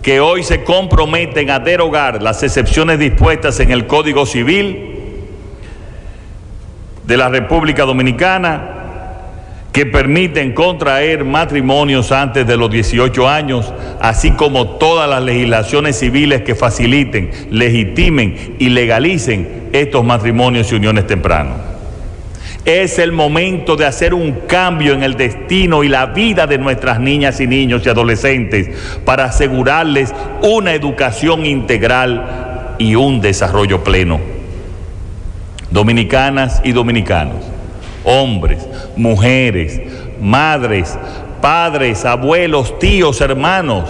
[0.02, 4.98] que hoy se comprometen a derogar las excepciones dispuestas en el Código Civil
[7.06, 8.79] de la República Dominicana
[9.72, 16.42] que permiten contraer matrimonios antes de los 18 años, así como todas las legislaciones civiles
[16.42, 21.58] que faciliten, legitimen y legalicen estos matrimonios y uniones tempranos.
[22.66, 27.00] Es el momento de hacer un cambio en el destino y la vida de nuestras
[27.00, 28.70] niñas y niños y adolescentes
[29.06, 34.20] para asegurarles una educación integral y un desarrollo pleno.
[35.72, 37.59] Dominicanas y dominicanos
[38.10, 39.80] hombres, mujeres,
[40.20, 40.98] madres,
[41.42, 43.86] padres, abuelos, tíos, hermanos.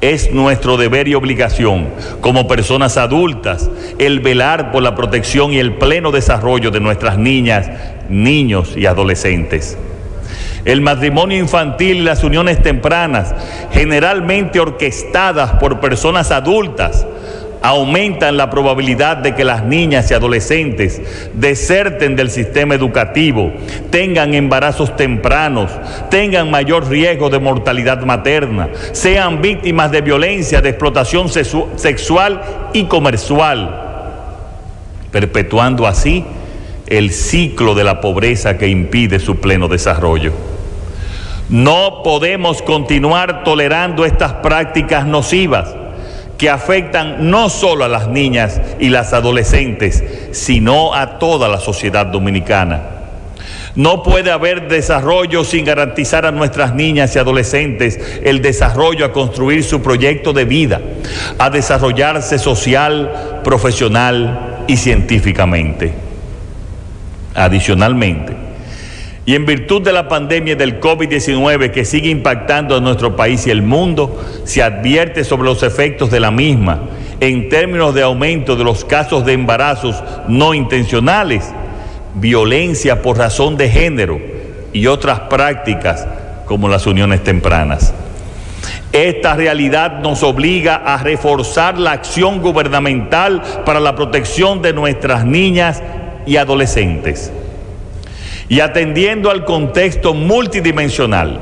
[0.00, 1.88] Es nuestro deber y obligación
[2.20, 7.70] como personas adultas el velar por la protección y el pleno desarrollo de nuestras niñas,
[8.08, 9.78] niños y adolescentes.
[10.64, 13.34] El matrimonio infantil y las uniones tempranas,
[13.72, 17.06] generalmente orquestadas por personas adultas,
[17.62, 21.00] aumentan la probabilidad de que las niñas y adolescentes
[21.32, 23.52] deserten del sistema educativo,
[23.90, 25.70] tengan embarazos tempranos,
[26.10, 33.80] tengan mayor riesgo de mortalidad materna, sean víctimas de violencia, de explotación sexual y comercial,
[35.12, 36.24] perpetuando así
[36.88, 40.32] el ciclo de la pobreza que impide su pleno desarrollo.
[41.48, 45.76] No podemos continuar tolerando estas prácticas nocivas
[46.42, 50.02] que afectan no solo a las niñas y las adolescentes,
[50.32, 52.82] sino a toda la sociedad dominicana.
[53.76, 59.62] No puede haber desarrollo sin garantizar a nuestras niñas y adolescentes el desarrollo a construir
[59.62, 60.80] su proyecto de vida,
[61.38, 65.94] a desarrollarse social, profesional y científicamente.
[67.36, 68.41] Adicionalmente,
[69.24, 73.50] y en virtud de la pandemia del COVID-19 que sigue impactando a nuestro país y
[73.50, 76.80] el mundo, se advierte sobre los efectos de la misma
[77.20, 81.52] en términos de aumento de los casos de embarazos no intencionales,
[82.14, 84.20] violencia por razón de género
[84.72, 86.04] y otras prácticas
[86.46, 87.94] como las uniones tempranas.
[88.90, 95.80] Esta realidad nos obliga a reforzar la acción gubernamental para la protección de nuestras niñas
[96.26, 97.32] y adolescentes
[98.48, 101.40] y atendiendo al contexto multidimensional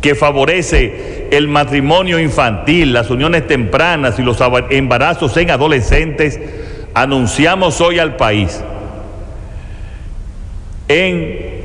[0.00, 4.38] que favorece el matrimonio infantil, las uniones tempranas y los
[4.70, 6.38] embarazos en adolescentes,
[6.94, 8.62] anunciamos hoy al país
[10.88, 11.62] en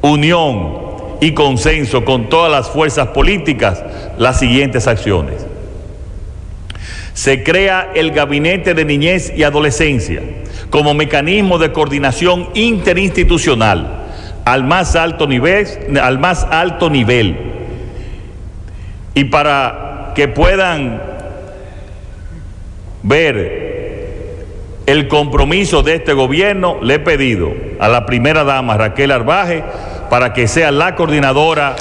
[0.00, 0.78] unión
[1.20, 3.82] y consenso con todas las fuerzas políticas
[4.18, 5.46] las siguientes acciones.
[7.12, 10.22] Se crea el Gabinete de Niñez y Adolescencia
[10.70, 14.03] como mecanismo de coordinación interinstitucional
[14.44, 15.66] al más alto nivel,
[16.00, 17.36] al más alto nivel.
[19.14, 21.00] Y para que puedan
[23.02, 23.64] ver
[24.86, 29.64] el compromiso de este gobierno, le he pedido a la primera dama Raquel Arbaje
[30.10, 31.74] para que sea la coordinadora,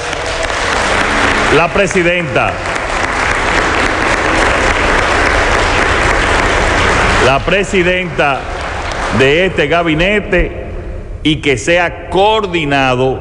[1.56, 2.54] la presidenta
[7.26, 8.40] la presidenta
[9.18, 10.63] de este gabinete
[11.24, 13.20] y que sea coordinado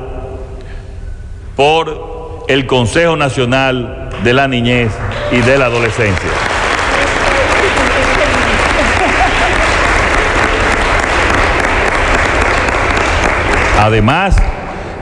[1.56, 4.90] por el Consejo Nacional de la Niñez
[5.30, 6.30] y de la Adolescencia.
[13.78, 14.36] Además,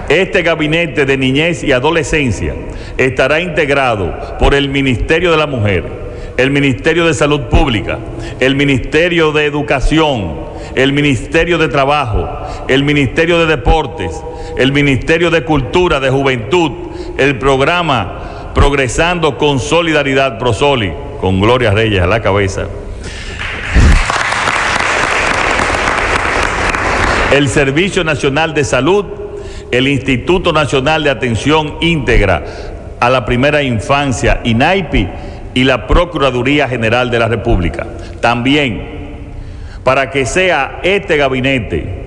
[0.09, 2.55] este gabinete de niñez y adolescencia
[2.97, 5.85] estará integrado por el Ministerio de la Mujer,
[6.37, 7.99] el Ministerio de Salud Pública,
[8.41, 10.37] el Ministerio de Educación,
[10.75, 12.29] el Ministerio de Trabajo,
[12.69, 14.23] el Ministerio de Deportes,
[14.57, 16.73] el Ministerio de Cultura, de Juventud,
[17.19, 22.67] el programa Progresando con Solidaridad Prosoli, con Gloria Reyes a la cabeza.
[27.33, 29.05] El Servicio Nacional de Salud,
[29.71, 32.45] el Instituto Nacional de Atención Íntegra
[32.99, 35.09] a la Primera Infancia, INAIPI,
[35.55, 37.87] y la Procuraduría General de la República.
[38.21, 39.01] También,
[39.85, 42.01] para que sea este gabinete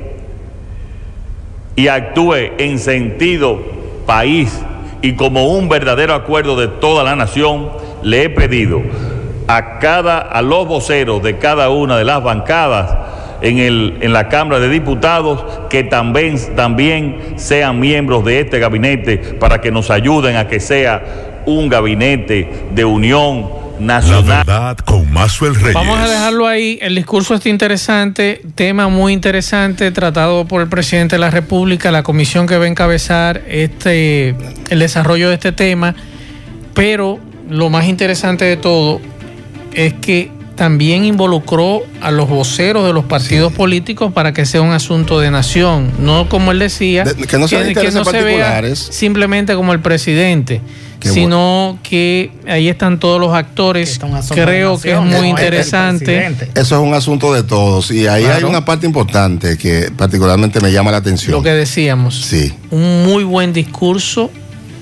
[1.76, 3.60] y actúe en sentido
[4.06, 4.62] país
[5.02, 7.70] y como un verdadero acuerdo de toda la nación,
[8.04, 8.82] le he pedido
[9.48, 12.96] a cada a los voceros de cada una de las bancadas
[13.41, 19.18] en, el, en la Cámara de Diputados que también, también sean miembros de este gabinete
[19.18, 24.28] para que nos ayuden a que sea un gabinete de unión nacional.
[24.28, 25.74] La verdad con Mazuel Reyes.
[25.74, 26.80] Vamos a dejarlo ahí.
[26.82, 32.04] El discurso está interesante, tema muy interesante, tratado por el presidente de la República, la
[32.04, 34.36] comisión que va a encabezar este,
[34.70, 35.96] el desarrollo de este tema.
[36.74, 37.20] Pero
[37.50, 39.00] lo más interesante de todo
[39.74, 43.58] es que también involucró a los voceros de los partidos sí.
[43.58, 47.47] políticos para que sea un asunto de nación, no como él decía, de, que no,
[47.47, 50.62] que, que no se vea simplemente como el presidente,
[50.99, 51.80] Qué sino bueno.
[51.84, 53.99] que ahí están todos los actores.
[54.30, 56.28] Creo que es muy interesante.
[56.56, 58.38] Eso es un asunto de todos y ahí claro.
[58.38, 61.34] hay una parte importante que particularmente me llama la atención.
[61.34, 62.24] Lo que decíamos.
[62.24, 62.54] Sí.
[62.72, 64.32] Un muy buen discurso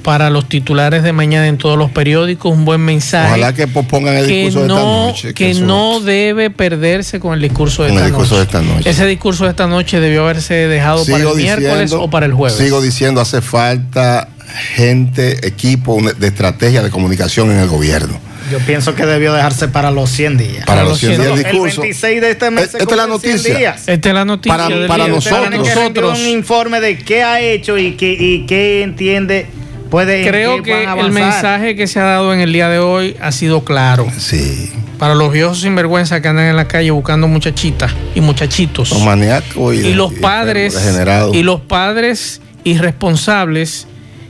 [0.01, 3.27] para los titulares de mañana en todos los periódicos, un buen mensaje.
[3.29, 5.33] Ojalá que pospongan el discurso no, de esta noche.
[5.33, 8.51] Que, que no debe perderse con el discurso, de con esta, el discurso noche.
[8.51, 8.89] de esta noche.
[8.89, 12.25] Ese discurso de esta noche debió haberse dejado sigo para el diciendo, miércoles o para
[12.25, 12.57] el jueves.
[12.57, 14.27] Sigo diciendo, hace falta
[14.75, 18.19] gente, equipo de estrategia de comunicación en el gobierno.
[18.51, 20.65] Yo pienso que debió dejarse para los 100 días.
[20.65, 21.81] Para, los 100 días el discurso.
[21.81, 22.63] El 26 de este mes.
[22.65, 23.75] Esta es la noticia.
[23.87, 24.57] Esta es la noticia.
[24.57, 25.49] Para, para nosotros.
[25.51, 26.19] nosotros.
[26.19, 29.47] Un informe de qué ha hecho y qué, y qué entiende
[29.91, 33.33] Puede, Creo que el mensaje que se ha dado en el día de hoy ha
[33.33, 34.07] sido claro.
[34.17, 34.71] Sí.
[34.97, 38.91] Para los viejos sinvergüenza que andan en la calle buscando muchachitas y muchachitos.
[38.91, 40.77] Los maníacos y, y los padres
[41.33, 43.85] y los padres irresponsables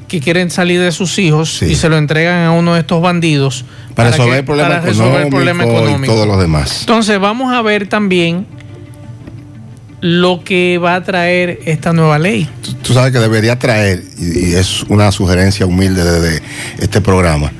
[0.08, 1.66] que quieren salir de sus hijos sí.
[1.66, 4.70] y se lo entregan a uno de estos bandidos para, para resolver, que, el, problema
[4.70, 6.80] para resolver el problema económico y todos los demás.
[6.82, 8.48] Entonces vamos a ver también
[10.02, 12.50] lo que va a traer esta nueva ley.
[12.62, 16.42] Tú, tú sabes que debería traer, y, y, es una sugerencia humilde de,
[16.80, 17.52] este programa,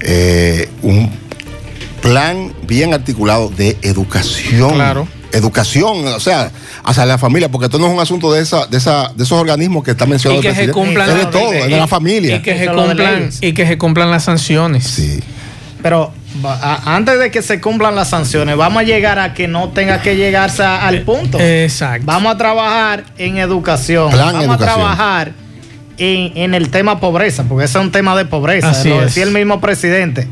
[0.00, 1.10] eh, un
[2.00, 4.74] plan bien articulado de educación.
[4.74, 5.08] Claro.
[5.32, 6.50] Educación, o sea,
[6.84, 9.40] hacia la familia, porque esto no es un asunto de esa, de esa, de esos
[9.40, 10.42] organismos que está mencionado.
[10.42, 12.36] Y que se cumplan es de todo, es de la familia.
[12.36, 14.84] Y que se cumplan, y que se cumplan las sanciones.
[14.84, 15.20] Sí.
[15.82, 16.12] Pero
[16.84, 20.16] antes de que se cumplan las sanciones, vamos a llegar a que no tenga que
[20.16, 21.38] llegarse a, al punto.
[21.40, 22.06] Exacto.
[22.06, 24.10] Vamos a trabajar en educación.
[24.10, 24.68] Plan vamos educación.
[24.68, 25.32] a trabajar
[25.98, 28.70] en, en, el tema pobreza, porque ese es un tema de pobreza.
[28.70, 29.06] Así lo es.
[29.06, 30.26] decía el mismo presidente.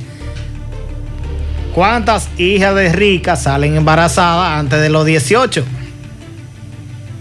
[1.74, 5.64] ¿Cuántas hijas de ricas salen embarazadas antes de los 18?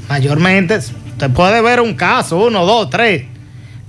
[0.07, 3.25] Mayormente, usted puede ver un caso, uno, dos, tres,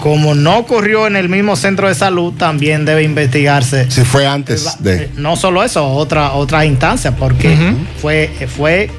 [0.00, 3.90] como no ocurrió en el mismo centro de salud, también debe investigarse.
[3.90, 5.04] Si fue antes de.
[5.04, 7.56] Eh, no solo eso, otra, otra instancia, porque
[8.00, 8.90] fue, fue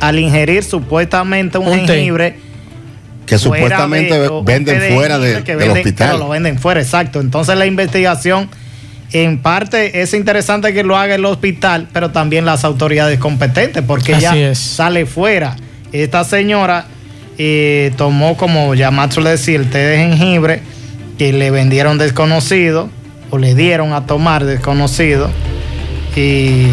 [0.00, 2.38] al ingerir supuestamente un, jengibre.
[3.26, 6.18] Que supuestamente venden fuera del hospital.
[6.18, 7.20] lo venden fuera, exacto.
[7.20, 8.48] Entonces la investigación,
[9.12, 14.18] en parte, es interesante que lo haga el hospital, pero también las autoridades competentes, porque
[14.18, 15.56] ya sale fuera.
[15.92, 16.86] Esta señora
[17.38, 20.60] y tomó, como ya Macho le decía, el té de jengibre
[21.18, 22.90] que le vendieron desconocido
[23.30, 25.30] o le dieron a tomar desconocido
[26.14, 26.66] y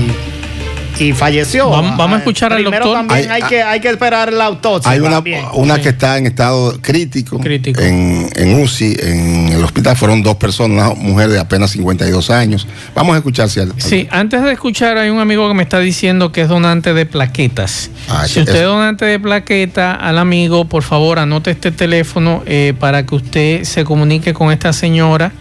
[1.00, 1.70] y falleció.
[1.70, 2.94] Vamos, a escuchar al doctor.
[2.94, 4.92] También hay, que, hay que esperar la autopsia.
[4.92, 5.24] Hay una,
[5.54, 7.82] una que está en estado crítico, crítico.
[7.82, 9.96] En, en, UCI, en el hospital.
[9.96, 12.68] Fueron dos personas, una mujer de apenas 52 años.
[12.94, 16.32] Vamos a escuchar si Sí, antes de escuchar, hay un amigo que me está diciendo
[16.32, 17.90] que es donante de plaquetas.
[18.08, 22.74] Ah, si usted es donante de plaqueta al amigo, por favor, anote este teléfono eh,
[22.80, 25.32] para que usted se comunique con esta señora.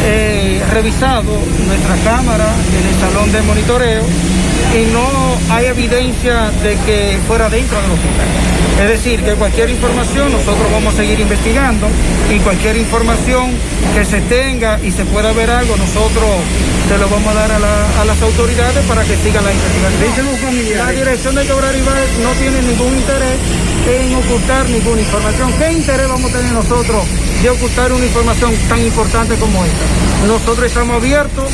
[0.04, 2.48] eh, revisado nuestra cámara
[2.78, 4.04] en el salón de monitoreo
[4.74, 5.08] y no
[5.54, 8.65] hay evidencia de que fuera dentro del hospital.
[8.80, 11.88] Es decir, que cualquier información nosotros vamos a seguir investigando
[12.30, 13.52] y cualquier información
[13.96, 16.26] que se tenga y se pueda ver algo, nosotros
[16.90, 20.78] se lo vamos a dar a, las autoridades para que sigan la investigación.
[20.78, 23.40] La dirección de Cabral Ibáez no tiene ningún interés
[23.88, 25.54] en ocultar ninguna información.
[25.58, 27.06] ¿Qué interés vamos a tener nosotros
[27.42, 30.28] de ocultar una información tan importante como esta?
[30.28, 31.46] Nosotros estamos abiertos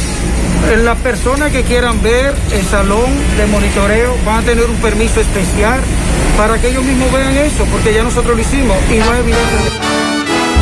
[0.84, 5.80] las personas que quieran ver el salón de monitoreo van a tener un permiso especial
[6.41, 9.45] para que ellos mismos vean eso, porque ya nosotros lo hicimos y no es evidente.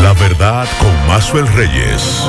[0.03, 2.25] La verdad con Mazuel Reyes.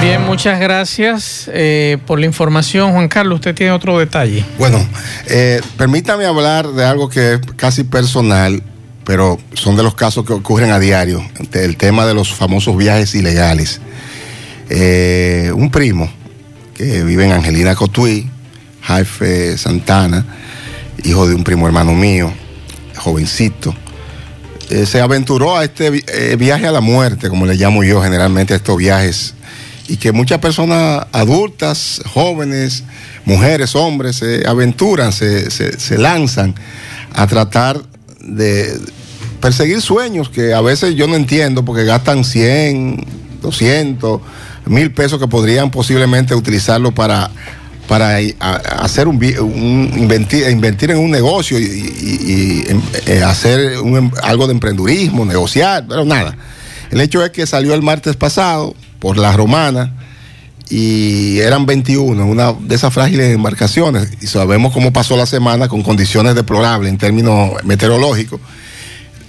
[0.00, 2.92] Bien, muchas gracias eh, por la información.
[2.92, 4.44] Juan Carlos, usted tiene otro detalle.
[4.56, 4.78] Bueno,
[5.26, 8.62] eh, permítame hablar de algo que es casi personal,
[9.04, 13.16] pero son de los casos que ocurren a diario, el tema de los famosos viajes
[13.16, 13.80] ilegales.
[14.70, 16.08] Eh, un primo
[16.76, 18.30] que vive en Angelina Cotuí,
[18.80, 20.24] Jaife Santana,
[21.02, 22.32] hijo de un primo hermano mío,
[22.96, 23.74] jovencito.
[24.70, 28.54] Eh, se aventuró a este eh, viaje a la muerte, como le llamo yo generalmente
[28.54, 29.34] a estos viajes,
[29.88, 32.84] y que muchas personas adultas, jóvenes,
[33.26, 36.54] mujeres, hombres, se aventuran, se, se lanzan
[37.12, 37.82] a tratar
[38.20, 38.80] de
[39.40, 43.04] perseguir sueños que a veces yo no entiendo porque gastan 100,
[43.42, 44.20] 200
[44.64, 47.30] mil pesos que podrían posiblemente utilizarlo para,
[47.88, 48.18] para
[48.78, 49.22] hacer un,
[49.96, 56.36] invertir, en un negocio y, em, eh, hacer em, algo de emprendurismo, negociar, pero nada.
[56.90, 59.92] El hecho es que salió el martes pasado por la romana
[60.70, 65.82] y eran 21, una de esas frágiles embarcaciones, y sabemos cómo pasó la semana con
[65.82, 68.40] condiciones deplorables en términos meteorológicos.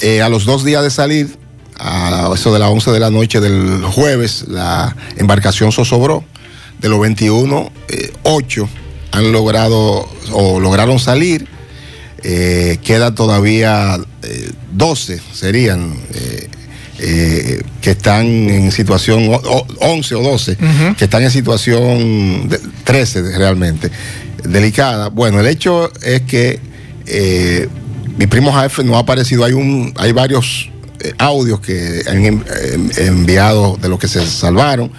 [0.01, 1.37] Eh, a los dos días de salir,
[1.77, 6.23] a eso de las 11 de la noche del jueves, la embarcación zozobró.
[6.81, 7.71] De los 21,
[8.23, 8.79] 8 eh,
[9.11, 11.47] han logrado o lograron salir.
[12.23, 13.97] Eh, queda todavía
[14.71, 15.93] 12, eh, serían,
[16.97, 19.29] que están en situación,
[19.79, 20.57] 11 o 12,
[20.97, 22.49] que están en situación,
[22.83, 23.91] 13 realmente,
[24.43, 25.09] delicada.
[25.09, 26.59] Bueno, el hecho es que
[27.07, 27.67] eh,
[28.17, 29.43] mi primo jefe no ha aparecido.
[29.43, 30.69] Hay, un, hay varios
[30.99, 32.43] eh, audios que han
[32.97, 34.91] enviado de los que se salvaron.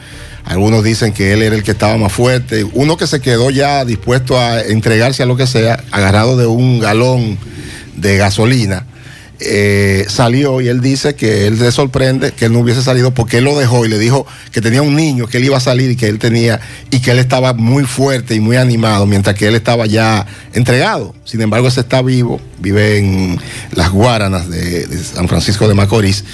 [0.46, 2.64] Algunos dicen que él era el que estaba más fuerte.
[2.72, 6.80] Uno que se quedó ya dispuesto a entregarse a lo que sea, agarrado de un
[6.80, 7.38] galón
[7.96, 8.86] de gasolina
[9.38, 13.38] eh, salió y él dice que él se sorprende que él no hubiese salido porque
[13.38, 15.90] él lo dejó y le dijo que tenía un niño, que él iba a salir
[15.90, 16.58] y que él tenía
[16.90, 21.14] y que él estaba muy fuerte y muy animado mientras que él estaba ya entregado.
[21.24, 23.38] Sin embargo, ese está vivo, vive en
[23.72, 26.24] las Guaranas de, San Francisco de Macorís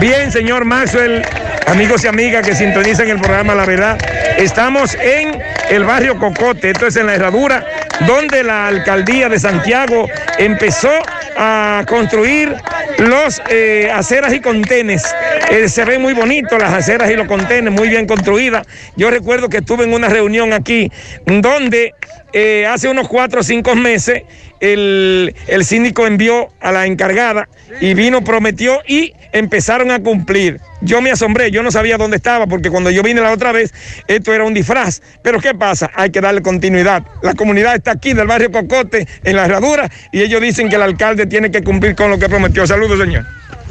[0.00, 1.22] Bien, señor Maxwell,
[1.66, 3.98] amigos y amigas que sintonizan el programa La Verdad,
[4.38, 5.38] estamos en
[5.68, 7.66] el barrio Cocote, esto es en la herradura,
[8.06, 10.90] donde la alcaldía de Santiago empezó
[11.36, 12.54] a construir
[12.98, 15.04] los eh, aceras y contenes.
[15.50, 18.66] Eh, se ven muy bonitos las aceras y los contenes, muy bien construidas.
[18.96, 20.90] Yo recuerdo que estuve en una reunión aquí
[21.24, 21.94] donde
[22.32, 24.22] eh, hace unos cuatro o cinco meses
[24.60, 27.48] el, el síndico envió a la encargada
[27.80, 30.60] y vino, prometió y empezaron a cumplir.
[30.82, 33.72] Yo me asombré, yo no sabía dónde estaba porque cuando yo vine la otra vez
[34.06, 35.02] esto era un disfraz.
[35.22, 35.90] Pero ¿qué pasa?
[35.94, 37.02] Hay que darle continuidad.
[37.22, 40.82] La comunidad está aquí del barrio Cocote, en la herradura, y ellos dicen que el
[40.82, 42.66] alcalde tiene que cumplir con lo que prometió.
[42.66, 43.24] Saludos, señor.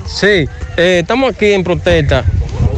[0.06, 0.48] Sí,
[0.78, 2.24] eh, estamos aquí en protesta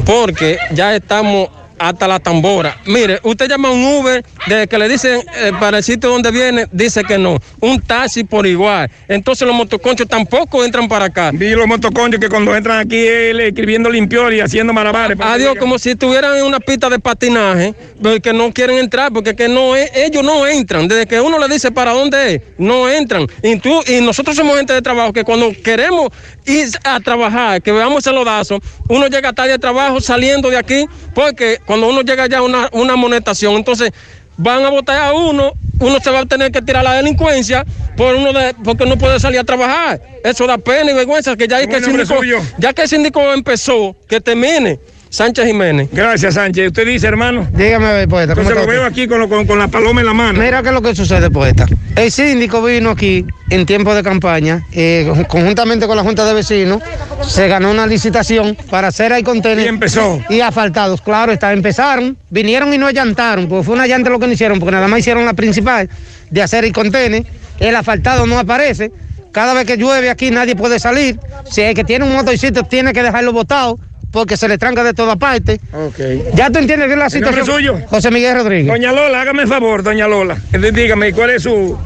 [0.04, 1.48] porque ya estamos
[1.88, 2.76] hasta la tambora.
[2.86, 6.30] Mire, usted llama a un Uber, desde que le dicen eh, para el sitio donde
[6.30, 7.38] viene, dice que no.
[7.60, 8.90] Un taxi por igual.
[9.08, 11.30] Entonces los motoconchos tampoco entran para acá.
[11.32, 15.18] Vi los motoconchos que cuando entran aquí él, escribiendo limpior y haciendo malabares.
[15.20, 17.74] Adiós, como si estuvieran en una pista de patinaje,
[18.22, 20.88] que no quieren entrar, porque que no ellos no entran.
[20.88, 23.26] Desde que uno le dice para dónde es, no entran.
[23.42, 26.10] Y, tú, y nosotros somos gente de trabajo que cuando queremos
[26.46, 30.86] ir a trabajar, que veamos el lodazo, uno llega tarde de trabajo saliendo de aquí,
[31.14, 33.92] porque cuando uno llega ya a una, una monetación, entonces
[34.36, 37.64] van a votar a uno, uno se va a tener que tirar la delincuencia
[37.96, 40.00] por uno de, porque no puede salir a trabajar.
[40.24, 42.20] Eso da pena y vergüenza que ya, que el síndico,
[42.58, 44.78] ya que el síndico empezó, que termine.
[45.12, 45.90] Sánchez Jiménez.
[45.92, 46.68] Gracias, Sánchez.
[46.68, 47.46] Usted dice, hermano.
[47.52, 48.32] Dígame, poeta.
[48.32, 50.40] Entonces lo veo aquí con, la paloma en la mano.
[50.40, 51.66] Mira qué es lo que sucede, poeta.
[51.96, 56.82] El síndico vino aquí en tiempo de campaña, eh, conjuntamente con la Junta de Vecinos,
[57.28, 59.66] se ganó una licitación para hacer ahí contenedores.
[59.66, 60.18] Y empezó.
[60.30, 64.26] Y asfaltados, claro, está, empezaron, vinieron y no allantaron, porque fue una llanta lo que
[64.26, 65.90] no hicieron, porque nada más hicieron la principal
[66.30, 67.26] de hacer el contenedor.
[67.60, 68.90] El asfaltado no aparece.
[69.30, 71.20] Cada vez que llueve aquí nadie puede salir.
[71.50, 73.78] Si el que tiene un motorcito tiene que dejarlo botado
[74.12, 75.58] porque se le tranca de toda parte.
[75.72, 76.22] Okay.
[76.34, 77.46] Ya tú entiendes que es la situación.
[77.46, 77.78] suyo?
[77.88, 78.66] José Miguel Rodríguez.
[78.66, 80.36] Doña Lola, hágame el favor, doña Lola.
[80.52, 81.76] Dígame, ¿cuál es su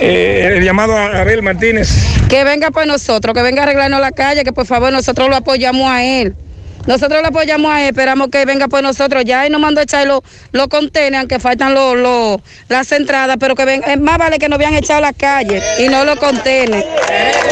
[0.00, 1.88] eh, el llamado a Abel Martínez?
[2.28, 5.36] Que venga por nosotros, que venga a arreglarnos la calle, que por favor nosotros lo
[5.36, 6.34] apoyamos a él.
[6.86, 9.84] Nosotros lo apoyamos a él, esperamos que venga por nosotros ya y nos mandó a
[9.84, 10.20] echar los
[10.52, 14.74] lo contenedores, aunque faltan los, las entradas, pero que venga, más vale que nos habían
[14.74, 16.84] echado a la calle y no lo contene.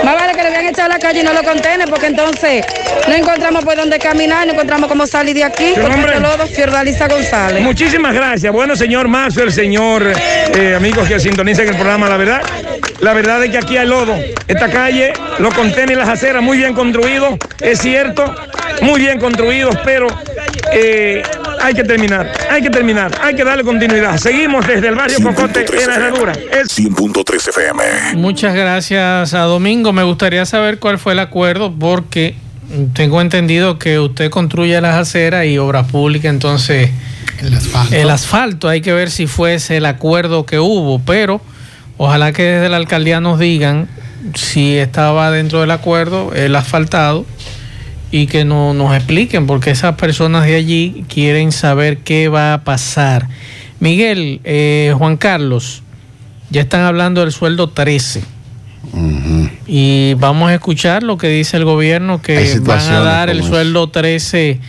[0.04, 2.64] Más vale que nos habían echado a la calle y no lo contene, porque entonces
[3.08, 5.74] no encontramos por dónde caminar, no encontramos cómo salir de aquí.
[5.74, 6.20] ¿Su nombre?
[6.20, 7.62] Lodo, Fiordalisa González.
[7.62, 8.52] Muchísimas gracias.
[8.52, 10.12] Bueno, señor Mazo, el señor,
[10.54, 12.42] eh, amigos que sintonizan el programa, la verdad,
[13.00, 14.16] la verdad es que aquí hay lodo.
[14.46, 18.34] Esta calle, lo y las aceras, muy bien construido, es cierto,
[18.80, 20.06] muy bien construidos, pero
[20.72, 21.22] eh,
[21.60, 24.16] hay que terminar, hay que terminar, hay que darle continuidad.
[24.18, 26.32] Seguimos desde el barrio Cocote en la herradura.
[26.34, 27.82] 100.3 FM.
[28.14, 29.92] Muchas gracias a Domingo.
[29.92, 32.34] Me gustaría saber cuál fue el acuerdo porque
[32.92, 36.90] tengo entendido que usted construye las aceras y obras públicas, entonces
[37.40, 37.94] el asfalto.
[37.94, 41.40] el asfalto hay que ver si fue ese el acuerdo que hubo, pero
[41.96, 43.88] ojalá que desde la alcaldía nos digan
[44.34, 47.24] si estaba dentro del acuerdo el asfaltado
[48.10, 52.64] y que no, nos expliquen porque esas personas de allí quieren saber qué va a
[52.64, 53.28] pasar.
[53.80, 55.82] Miguel, eh, Juan Carlos,
[56.50, 58.22] ya están hablando del sueldo 13.
[59.66, 63.90] Y vamos a escuchar lo que dice el gobierno, que van a dar el sueldo
[63.90, 64.60] 13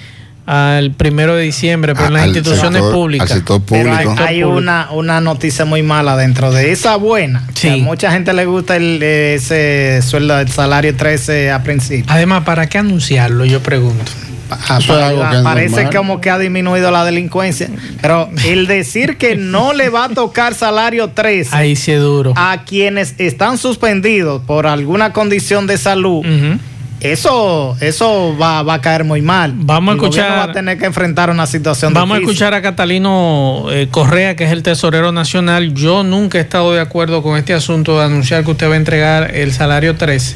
[0.51, 3.29] al primero de diciembre, pero en las Al instituciones sector- públicas.
[3.29, 3.93] al sector Pero
[4.25, 7.45] hay, una, una noticia muy mala dentro de esa buena.
[7.53, 12.05] que a mucha gente le gusta el, ese sueldo del salario 13 a principio.
[12.07, 13.45] Además, ¿para qué anunciarlo?
[13.45, 14.11] Yo pregunto.
[14.51, 15.95] Ah, Eso es algo que es parece normal.
[15.95, 17.69] como que ha disminuido la delincuencia.
[18.01, 22.33] Pero el decir que no le va a tocar salario 13 Ahí sí es duro.
[22.35, 26.25] a quienes están suspendidos por alguna condición de salud,
[27.01, 29.53] eso, eso va, va a caer muy mal.
[29.55, 32.61] Vamos a El escuchar- va a tener que enfrentar una situación Vamos a escuchar a
[32.61, 35.73] Catalino eh, Correa, que es el tesorero nacional.
[35.73, 38.77] Yo nunca he estado de acuerdo con este asunto de anunciar que usted va a
[38.77, 40.35] entregar el salario 13.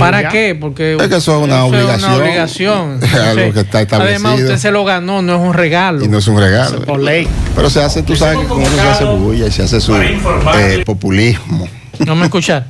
[0.00, 0.28] ¿Para ya.
[0.30, 0.56] qué?
[0.60, 2.12] Porque Es que eso es una obligación.
[2.14, 2.98] obligación.
[3.04, 4.26] Es algo que está establecido.
[4.28, 6.04] Además, usted se lo ganó, no es un regalo.
[6.04, 6.80] Y no es un regalo.
[6.82, 7.28] Por ley.
[7.54, 9.94] Pero se hace, tú sabes que con eso se hace bulla y se hace su
[9.94, 11.68] eh, populismo.
[12.04, 12.66] No me escuchar.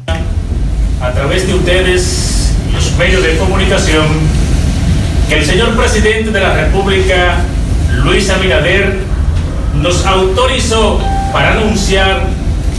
[1.00, 2.39] a través de ustedes,
[2.80, 4.06] los medios de comunicación,
[5.28, 7.44] que el señor presidente de la República,
[8.02, 9.00] Luis Abinader,
[9.74, 10.98] nos autorizó
[11.30, 12.22] para anunciar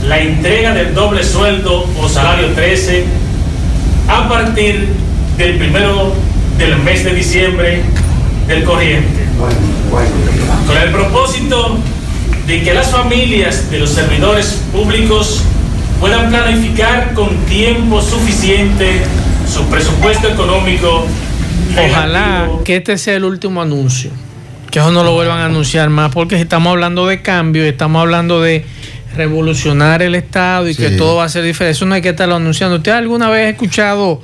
[0.07, 3.05] la entrega del doble sueldo o salario 13
[4.07, 4.87] a partir
[5.37, 6.13] del primero
[6.57, 7.83] del mes de diciembre
[8.47, 9.27] del corriente.
[10.65, 11.77] Con el propósito
[12.47, 15.41] de que las familias de los servidores públicos
[15.99, 19.03] puedan planificar con tiempo suficiente
[19.51, 21.05] su presupuesto económico.
[21.77, 24.11] Ojalá que este sea el último anuncio.
[24.69, 28.01] Que eso no lo vuelvan a anunciar más, porque si estamos hablando de cambio, estamos
[28.01, 28.65] hablando de
[29.15, 31.75] revolucionar el Estado y que todo va a ser diferente.
[31.75, 32.77] Eso no hay que estarlo anunciando.
[32.77, 34.21] ¿Usted alguna vez ha escuchado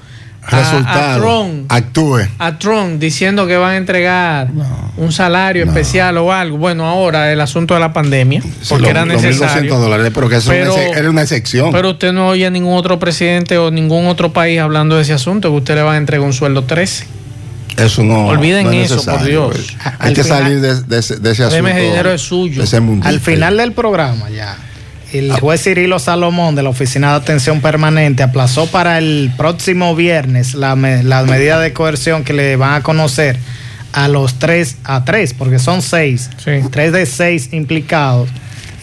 [0.50, 1.18] a, a.
[1.18, 2.22] Trump, Actúe.
[2.40, 4.50] a Trump diciendo que van a entregar
[4.98, 6.58] un salario especial o algo?
[6.58, 9.76] Bueno, ahora el asunto de la pandemia, porque Lo- era los necesario.
[9.76, 11.72] 1.200 dólares, pero que eso Pero- era una excepción.
[11.72, 15.14] Pero usted no oye a ningún otro presidente o ningún otro país hablando de ese
[15.14, 17.06] asunto, que usted le va a entregar un sueldo 13.
[17.78, 18.26] Eso no.
[18.28, 19.24] Olviden no es eso, por.
[19.24, 19.76] Dios.
[20.00, 21.56] Hay Al que final- salir de, de ese, de ese asunto.
[21.58, 22.58] Deme ese dinero es suyo.
[22.60, 23.08] de ese mundito.
[23.08, 24.58] Al final del programa ya,
[25.14, 30.54] el juez Cirilo Salomón de la Oficina de Atención Permanente aplazó para el próximo viernes
[30.54, 33.38] la me- las medidas de coerción que le van a conocer
[33.94, 36.30] a los tres, a tres, porque son seis,
[36.72, 38.30] tres de seis implicados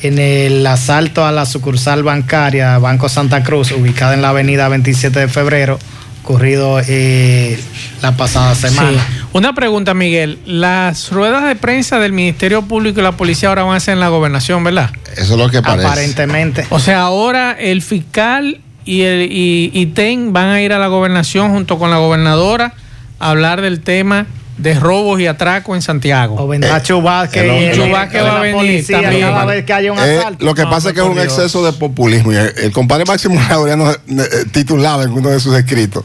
[0.03, 5.19] en el asalto a la sucursal bancaria Banco Santa Cruz, ubicada en la avenida 27
[5.21, 5.79] de febrero,
[6.23, 7.59] ocurrido eh,
[8.03, 8.93] la pasada semana.
[8.93, 9.24] Sí.
[9.35, 10.39] Una pregunta, Miguel.
[10.47, 14.01] Las ruedas de prensa del Ministerio Público y la policía ahora van a ser en
[14.01, 14.91] la gobernación, ¿verdad?
[15.17, 15.89] Eso es lo que parece.
[15.89, 16.65] Aparentemente.
[16.71, 20.87] O sea, ahora el fiscal y, el, y, y TEN van a ir a la
[20.87, 22.75] gobernación junto con la gobernadora
[23.19, 24.27] a hablar del tema
[24.65, 26.37] de robos y atracos en Santiago.
[26.39, 29.23] O vendrá Chubasque Chubasque el- va a venir policía también.
[29.29, 30.45] cada vez que haya un Eh, asalto.
[30.45, 31.27] lo que No, pasa es que es un Dios.
[31.27, 32.33] exceso de populismo.
[32.33, 36.03] Y el, el compadre Máximo Laureano eh, eh, titulaba en uno de sus escritos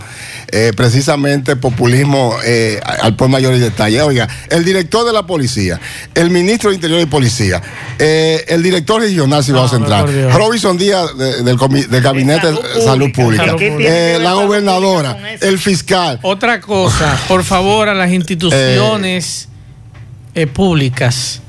[0.51, 4.01] eh, precisamente populismo eh, al por mayor y detalle.
[4.01, 5.79] Oiga, el director de la policía,
[6.15, 7.61] el ministro de Interior y Policía,
[7.97, 10.33] eh, el director regional Cibao Central, por Dios.
[10.33, 13.89] Robinson Díaz de- del, comi- del Gabinete de Salud Pública, Salud Pública.
[13.91, 16.19] eh, la gobernadora, el fiscal.
[16.23, 21.41] Otra cosa, por favor, a las instituciones eh, públicas,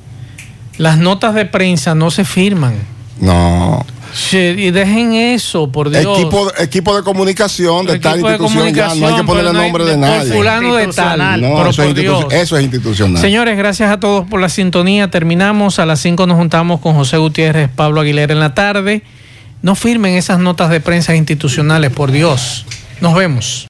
[0.79, 2.75] las notas de prensa no se firman.
[3.21, 3.85] No.
[4.33, 6.19] Y dejen eso, por Dios.
[6.19, 9.67] Equipo, equipo de comunicación de tal de institución, ya no hay que ponerle no hay-
[9.67, 10.33] nombre de por nadie.
[10.33, 11.41] fulano de tal.
[11.41, 12.25] No, pero eso, por Dios.
[12.33, 13.21] eso es institucional.
[13.23, 15.11] Señores, gracias a todos por la sintonía.
[15.13, 15.79] Terminamos.
[15.79, 19.03] A las 5 nos juntamos con José Gutiérrez, Pablo Aguilera en la tarde.
[19.63, 22.67] No firmen esas notas de prensa institucionales, por Dios.
[23.01, 23.59] Nos vemos.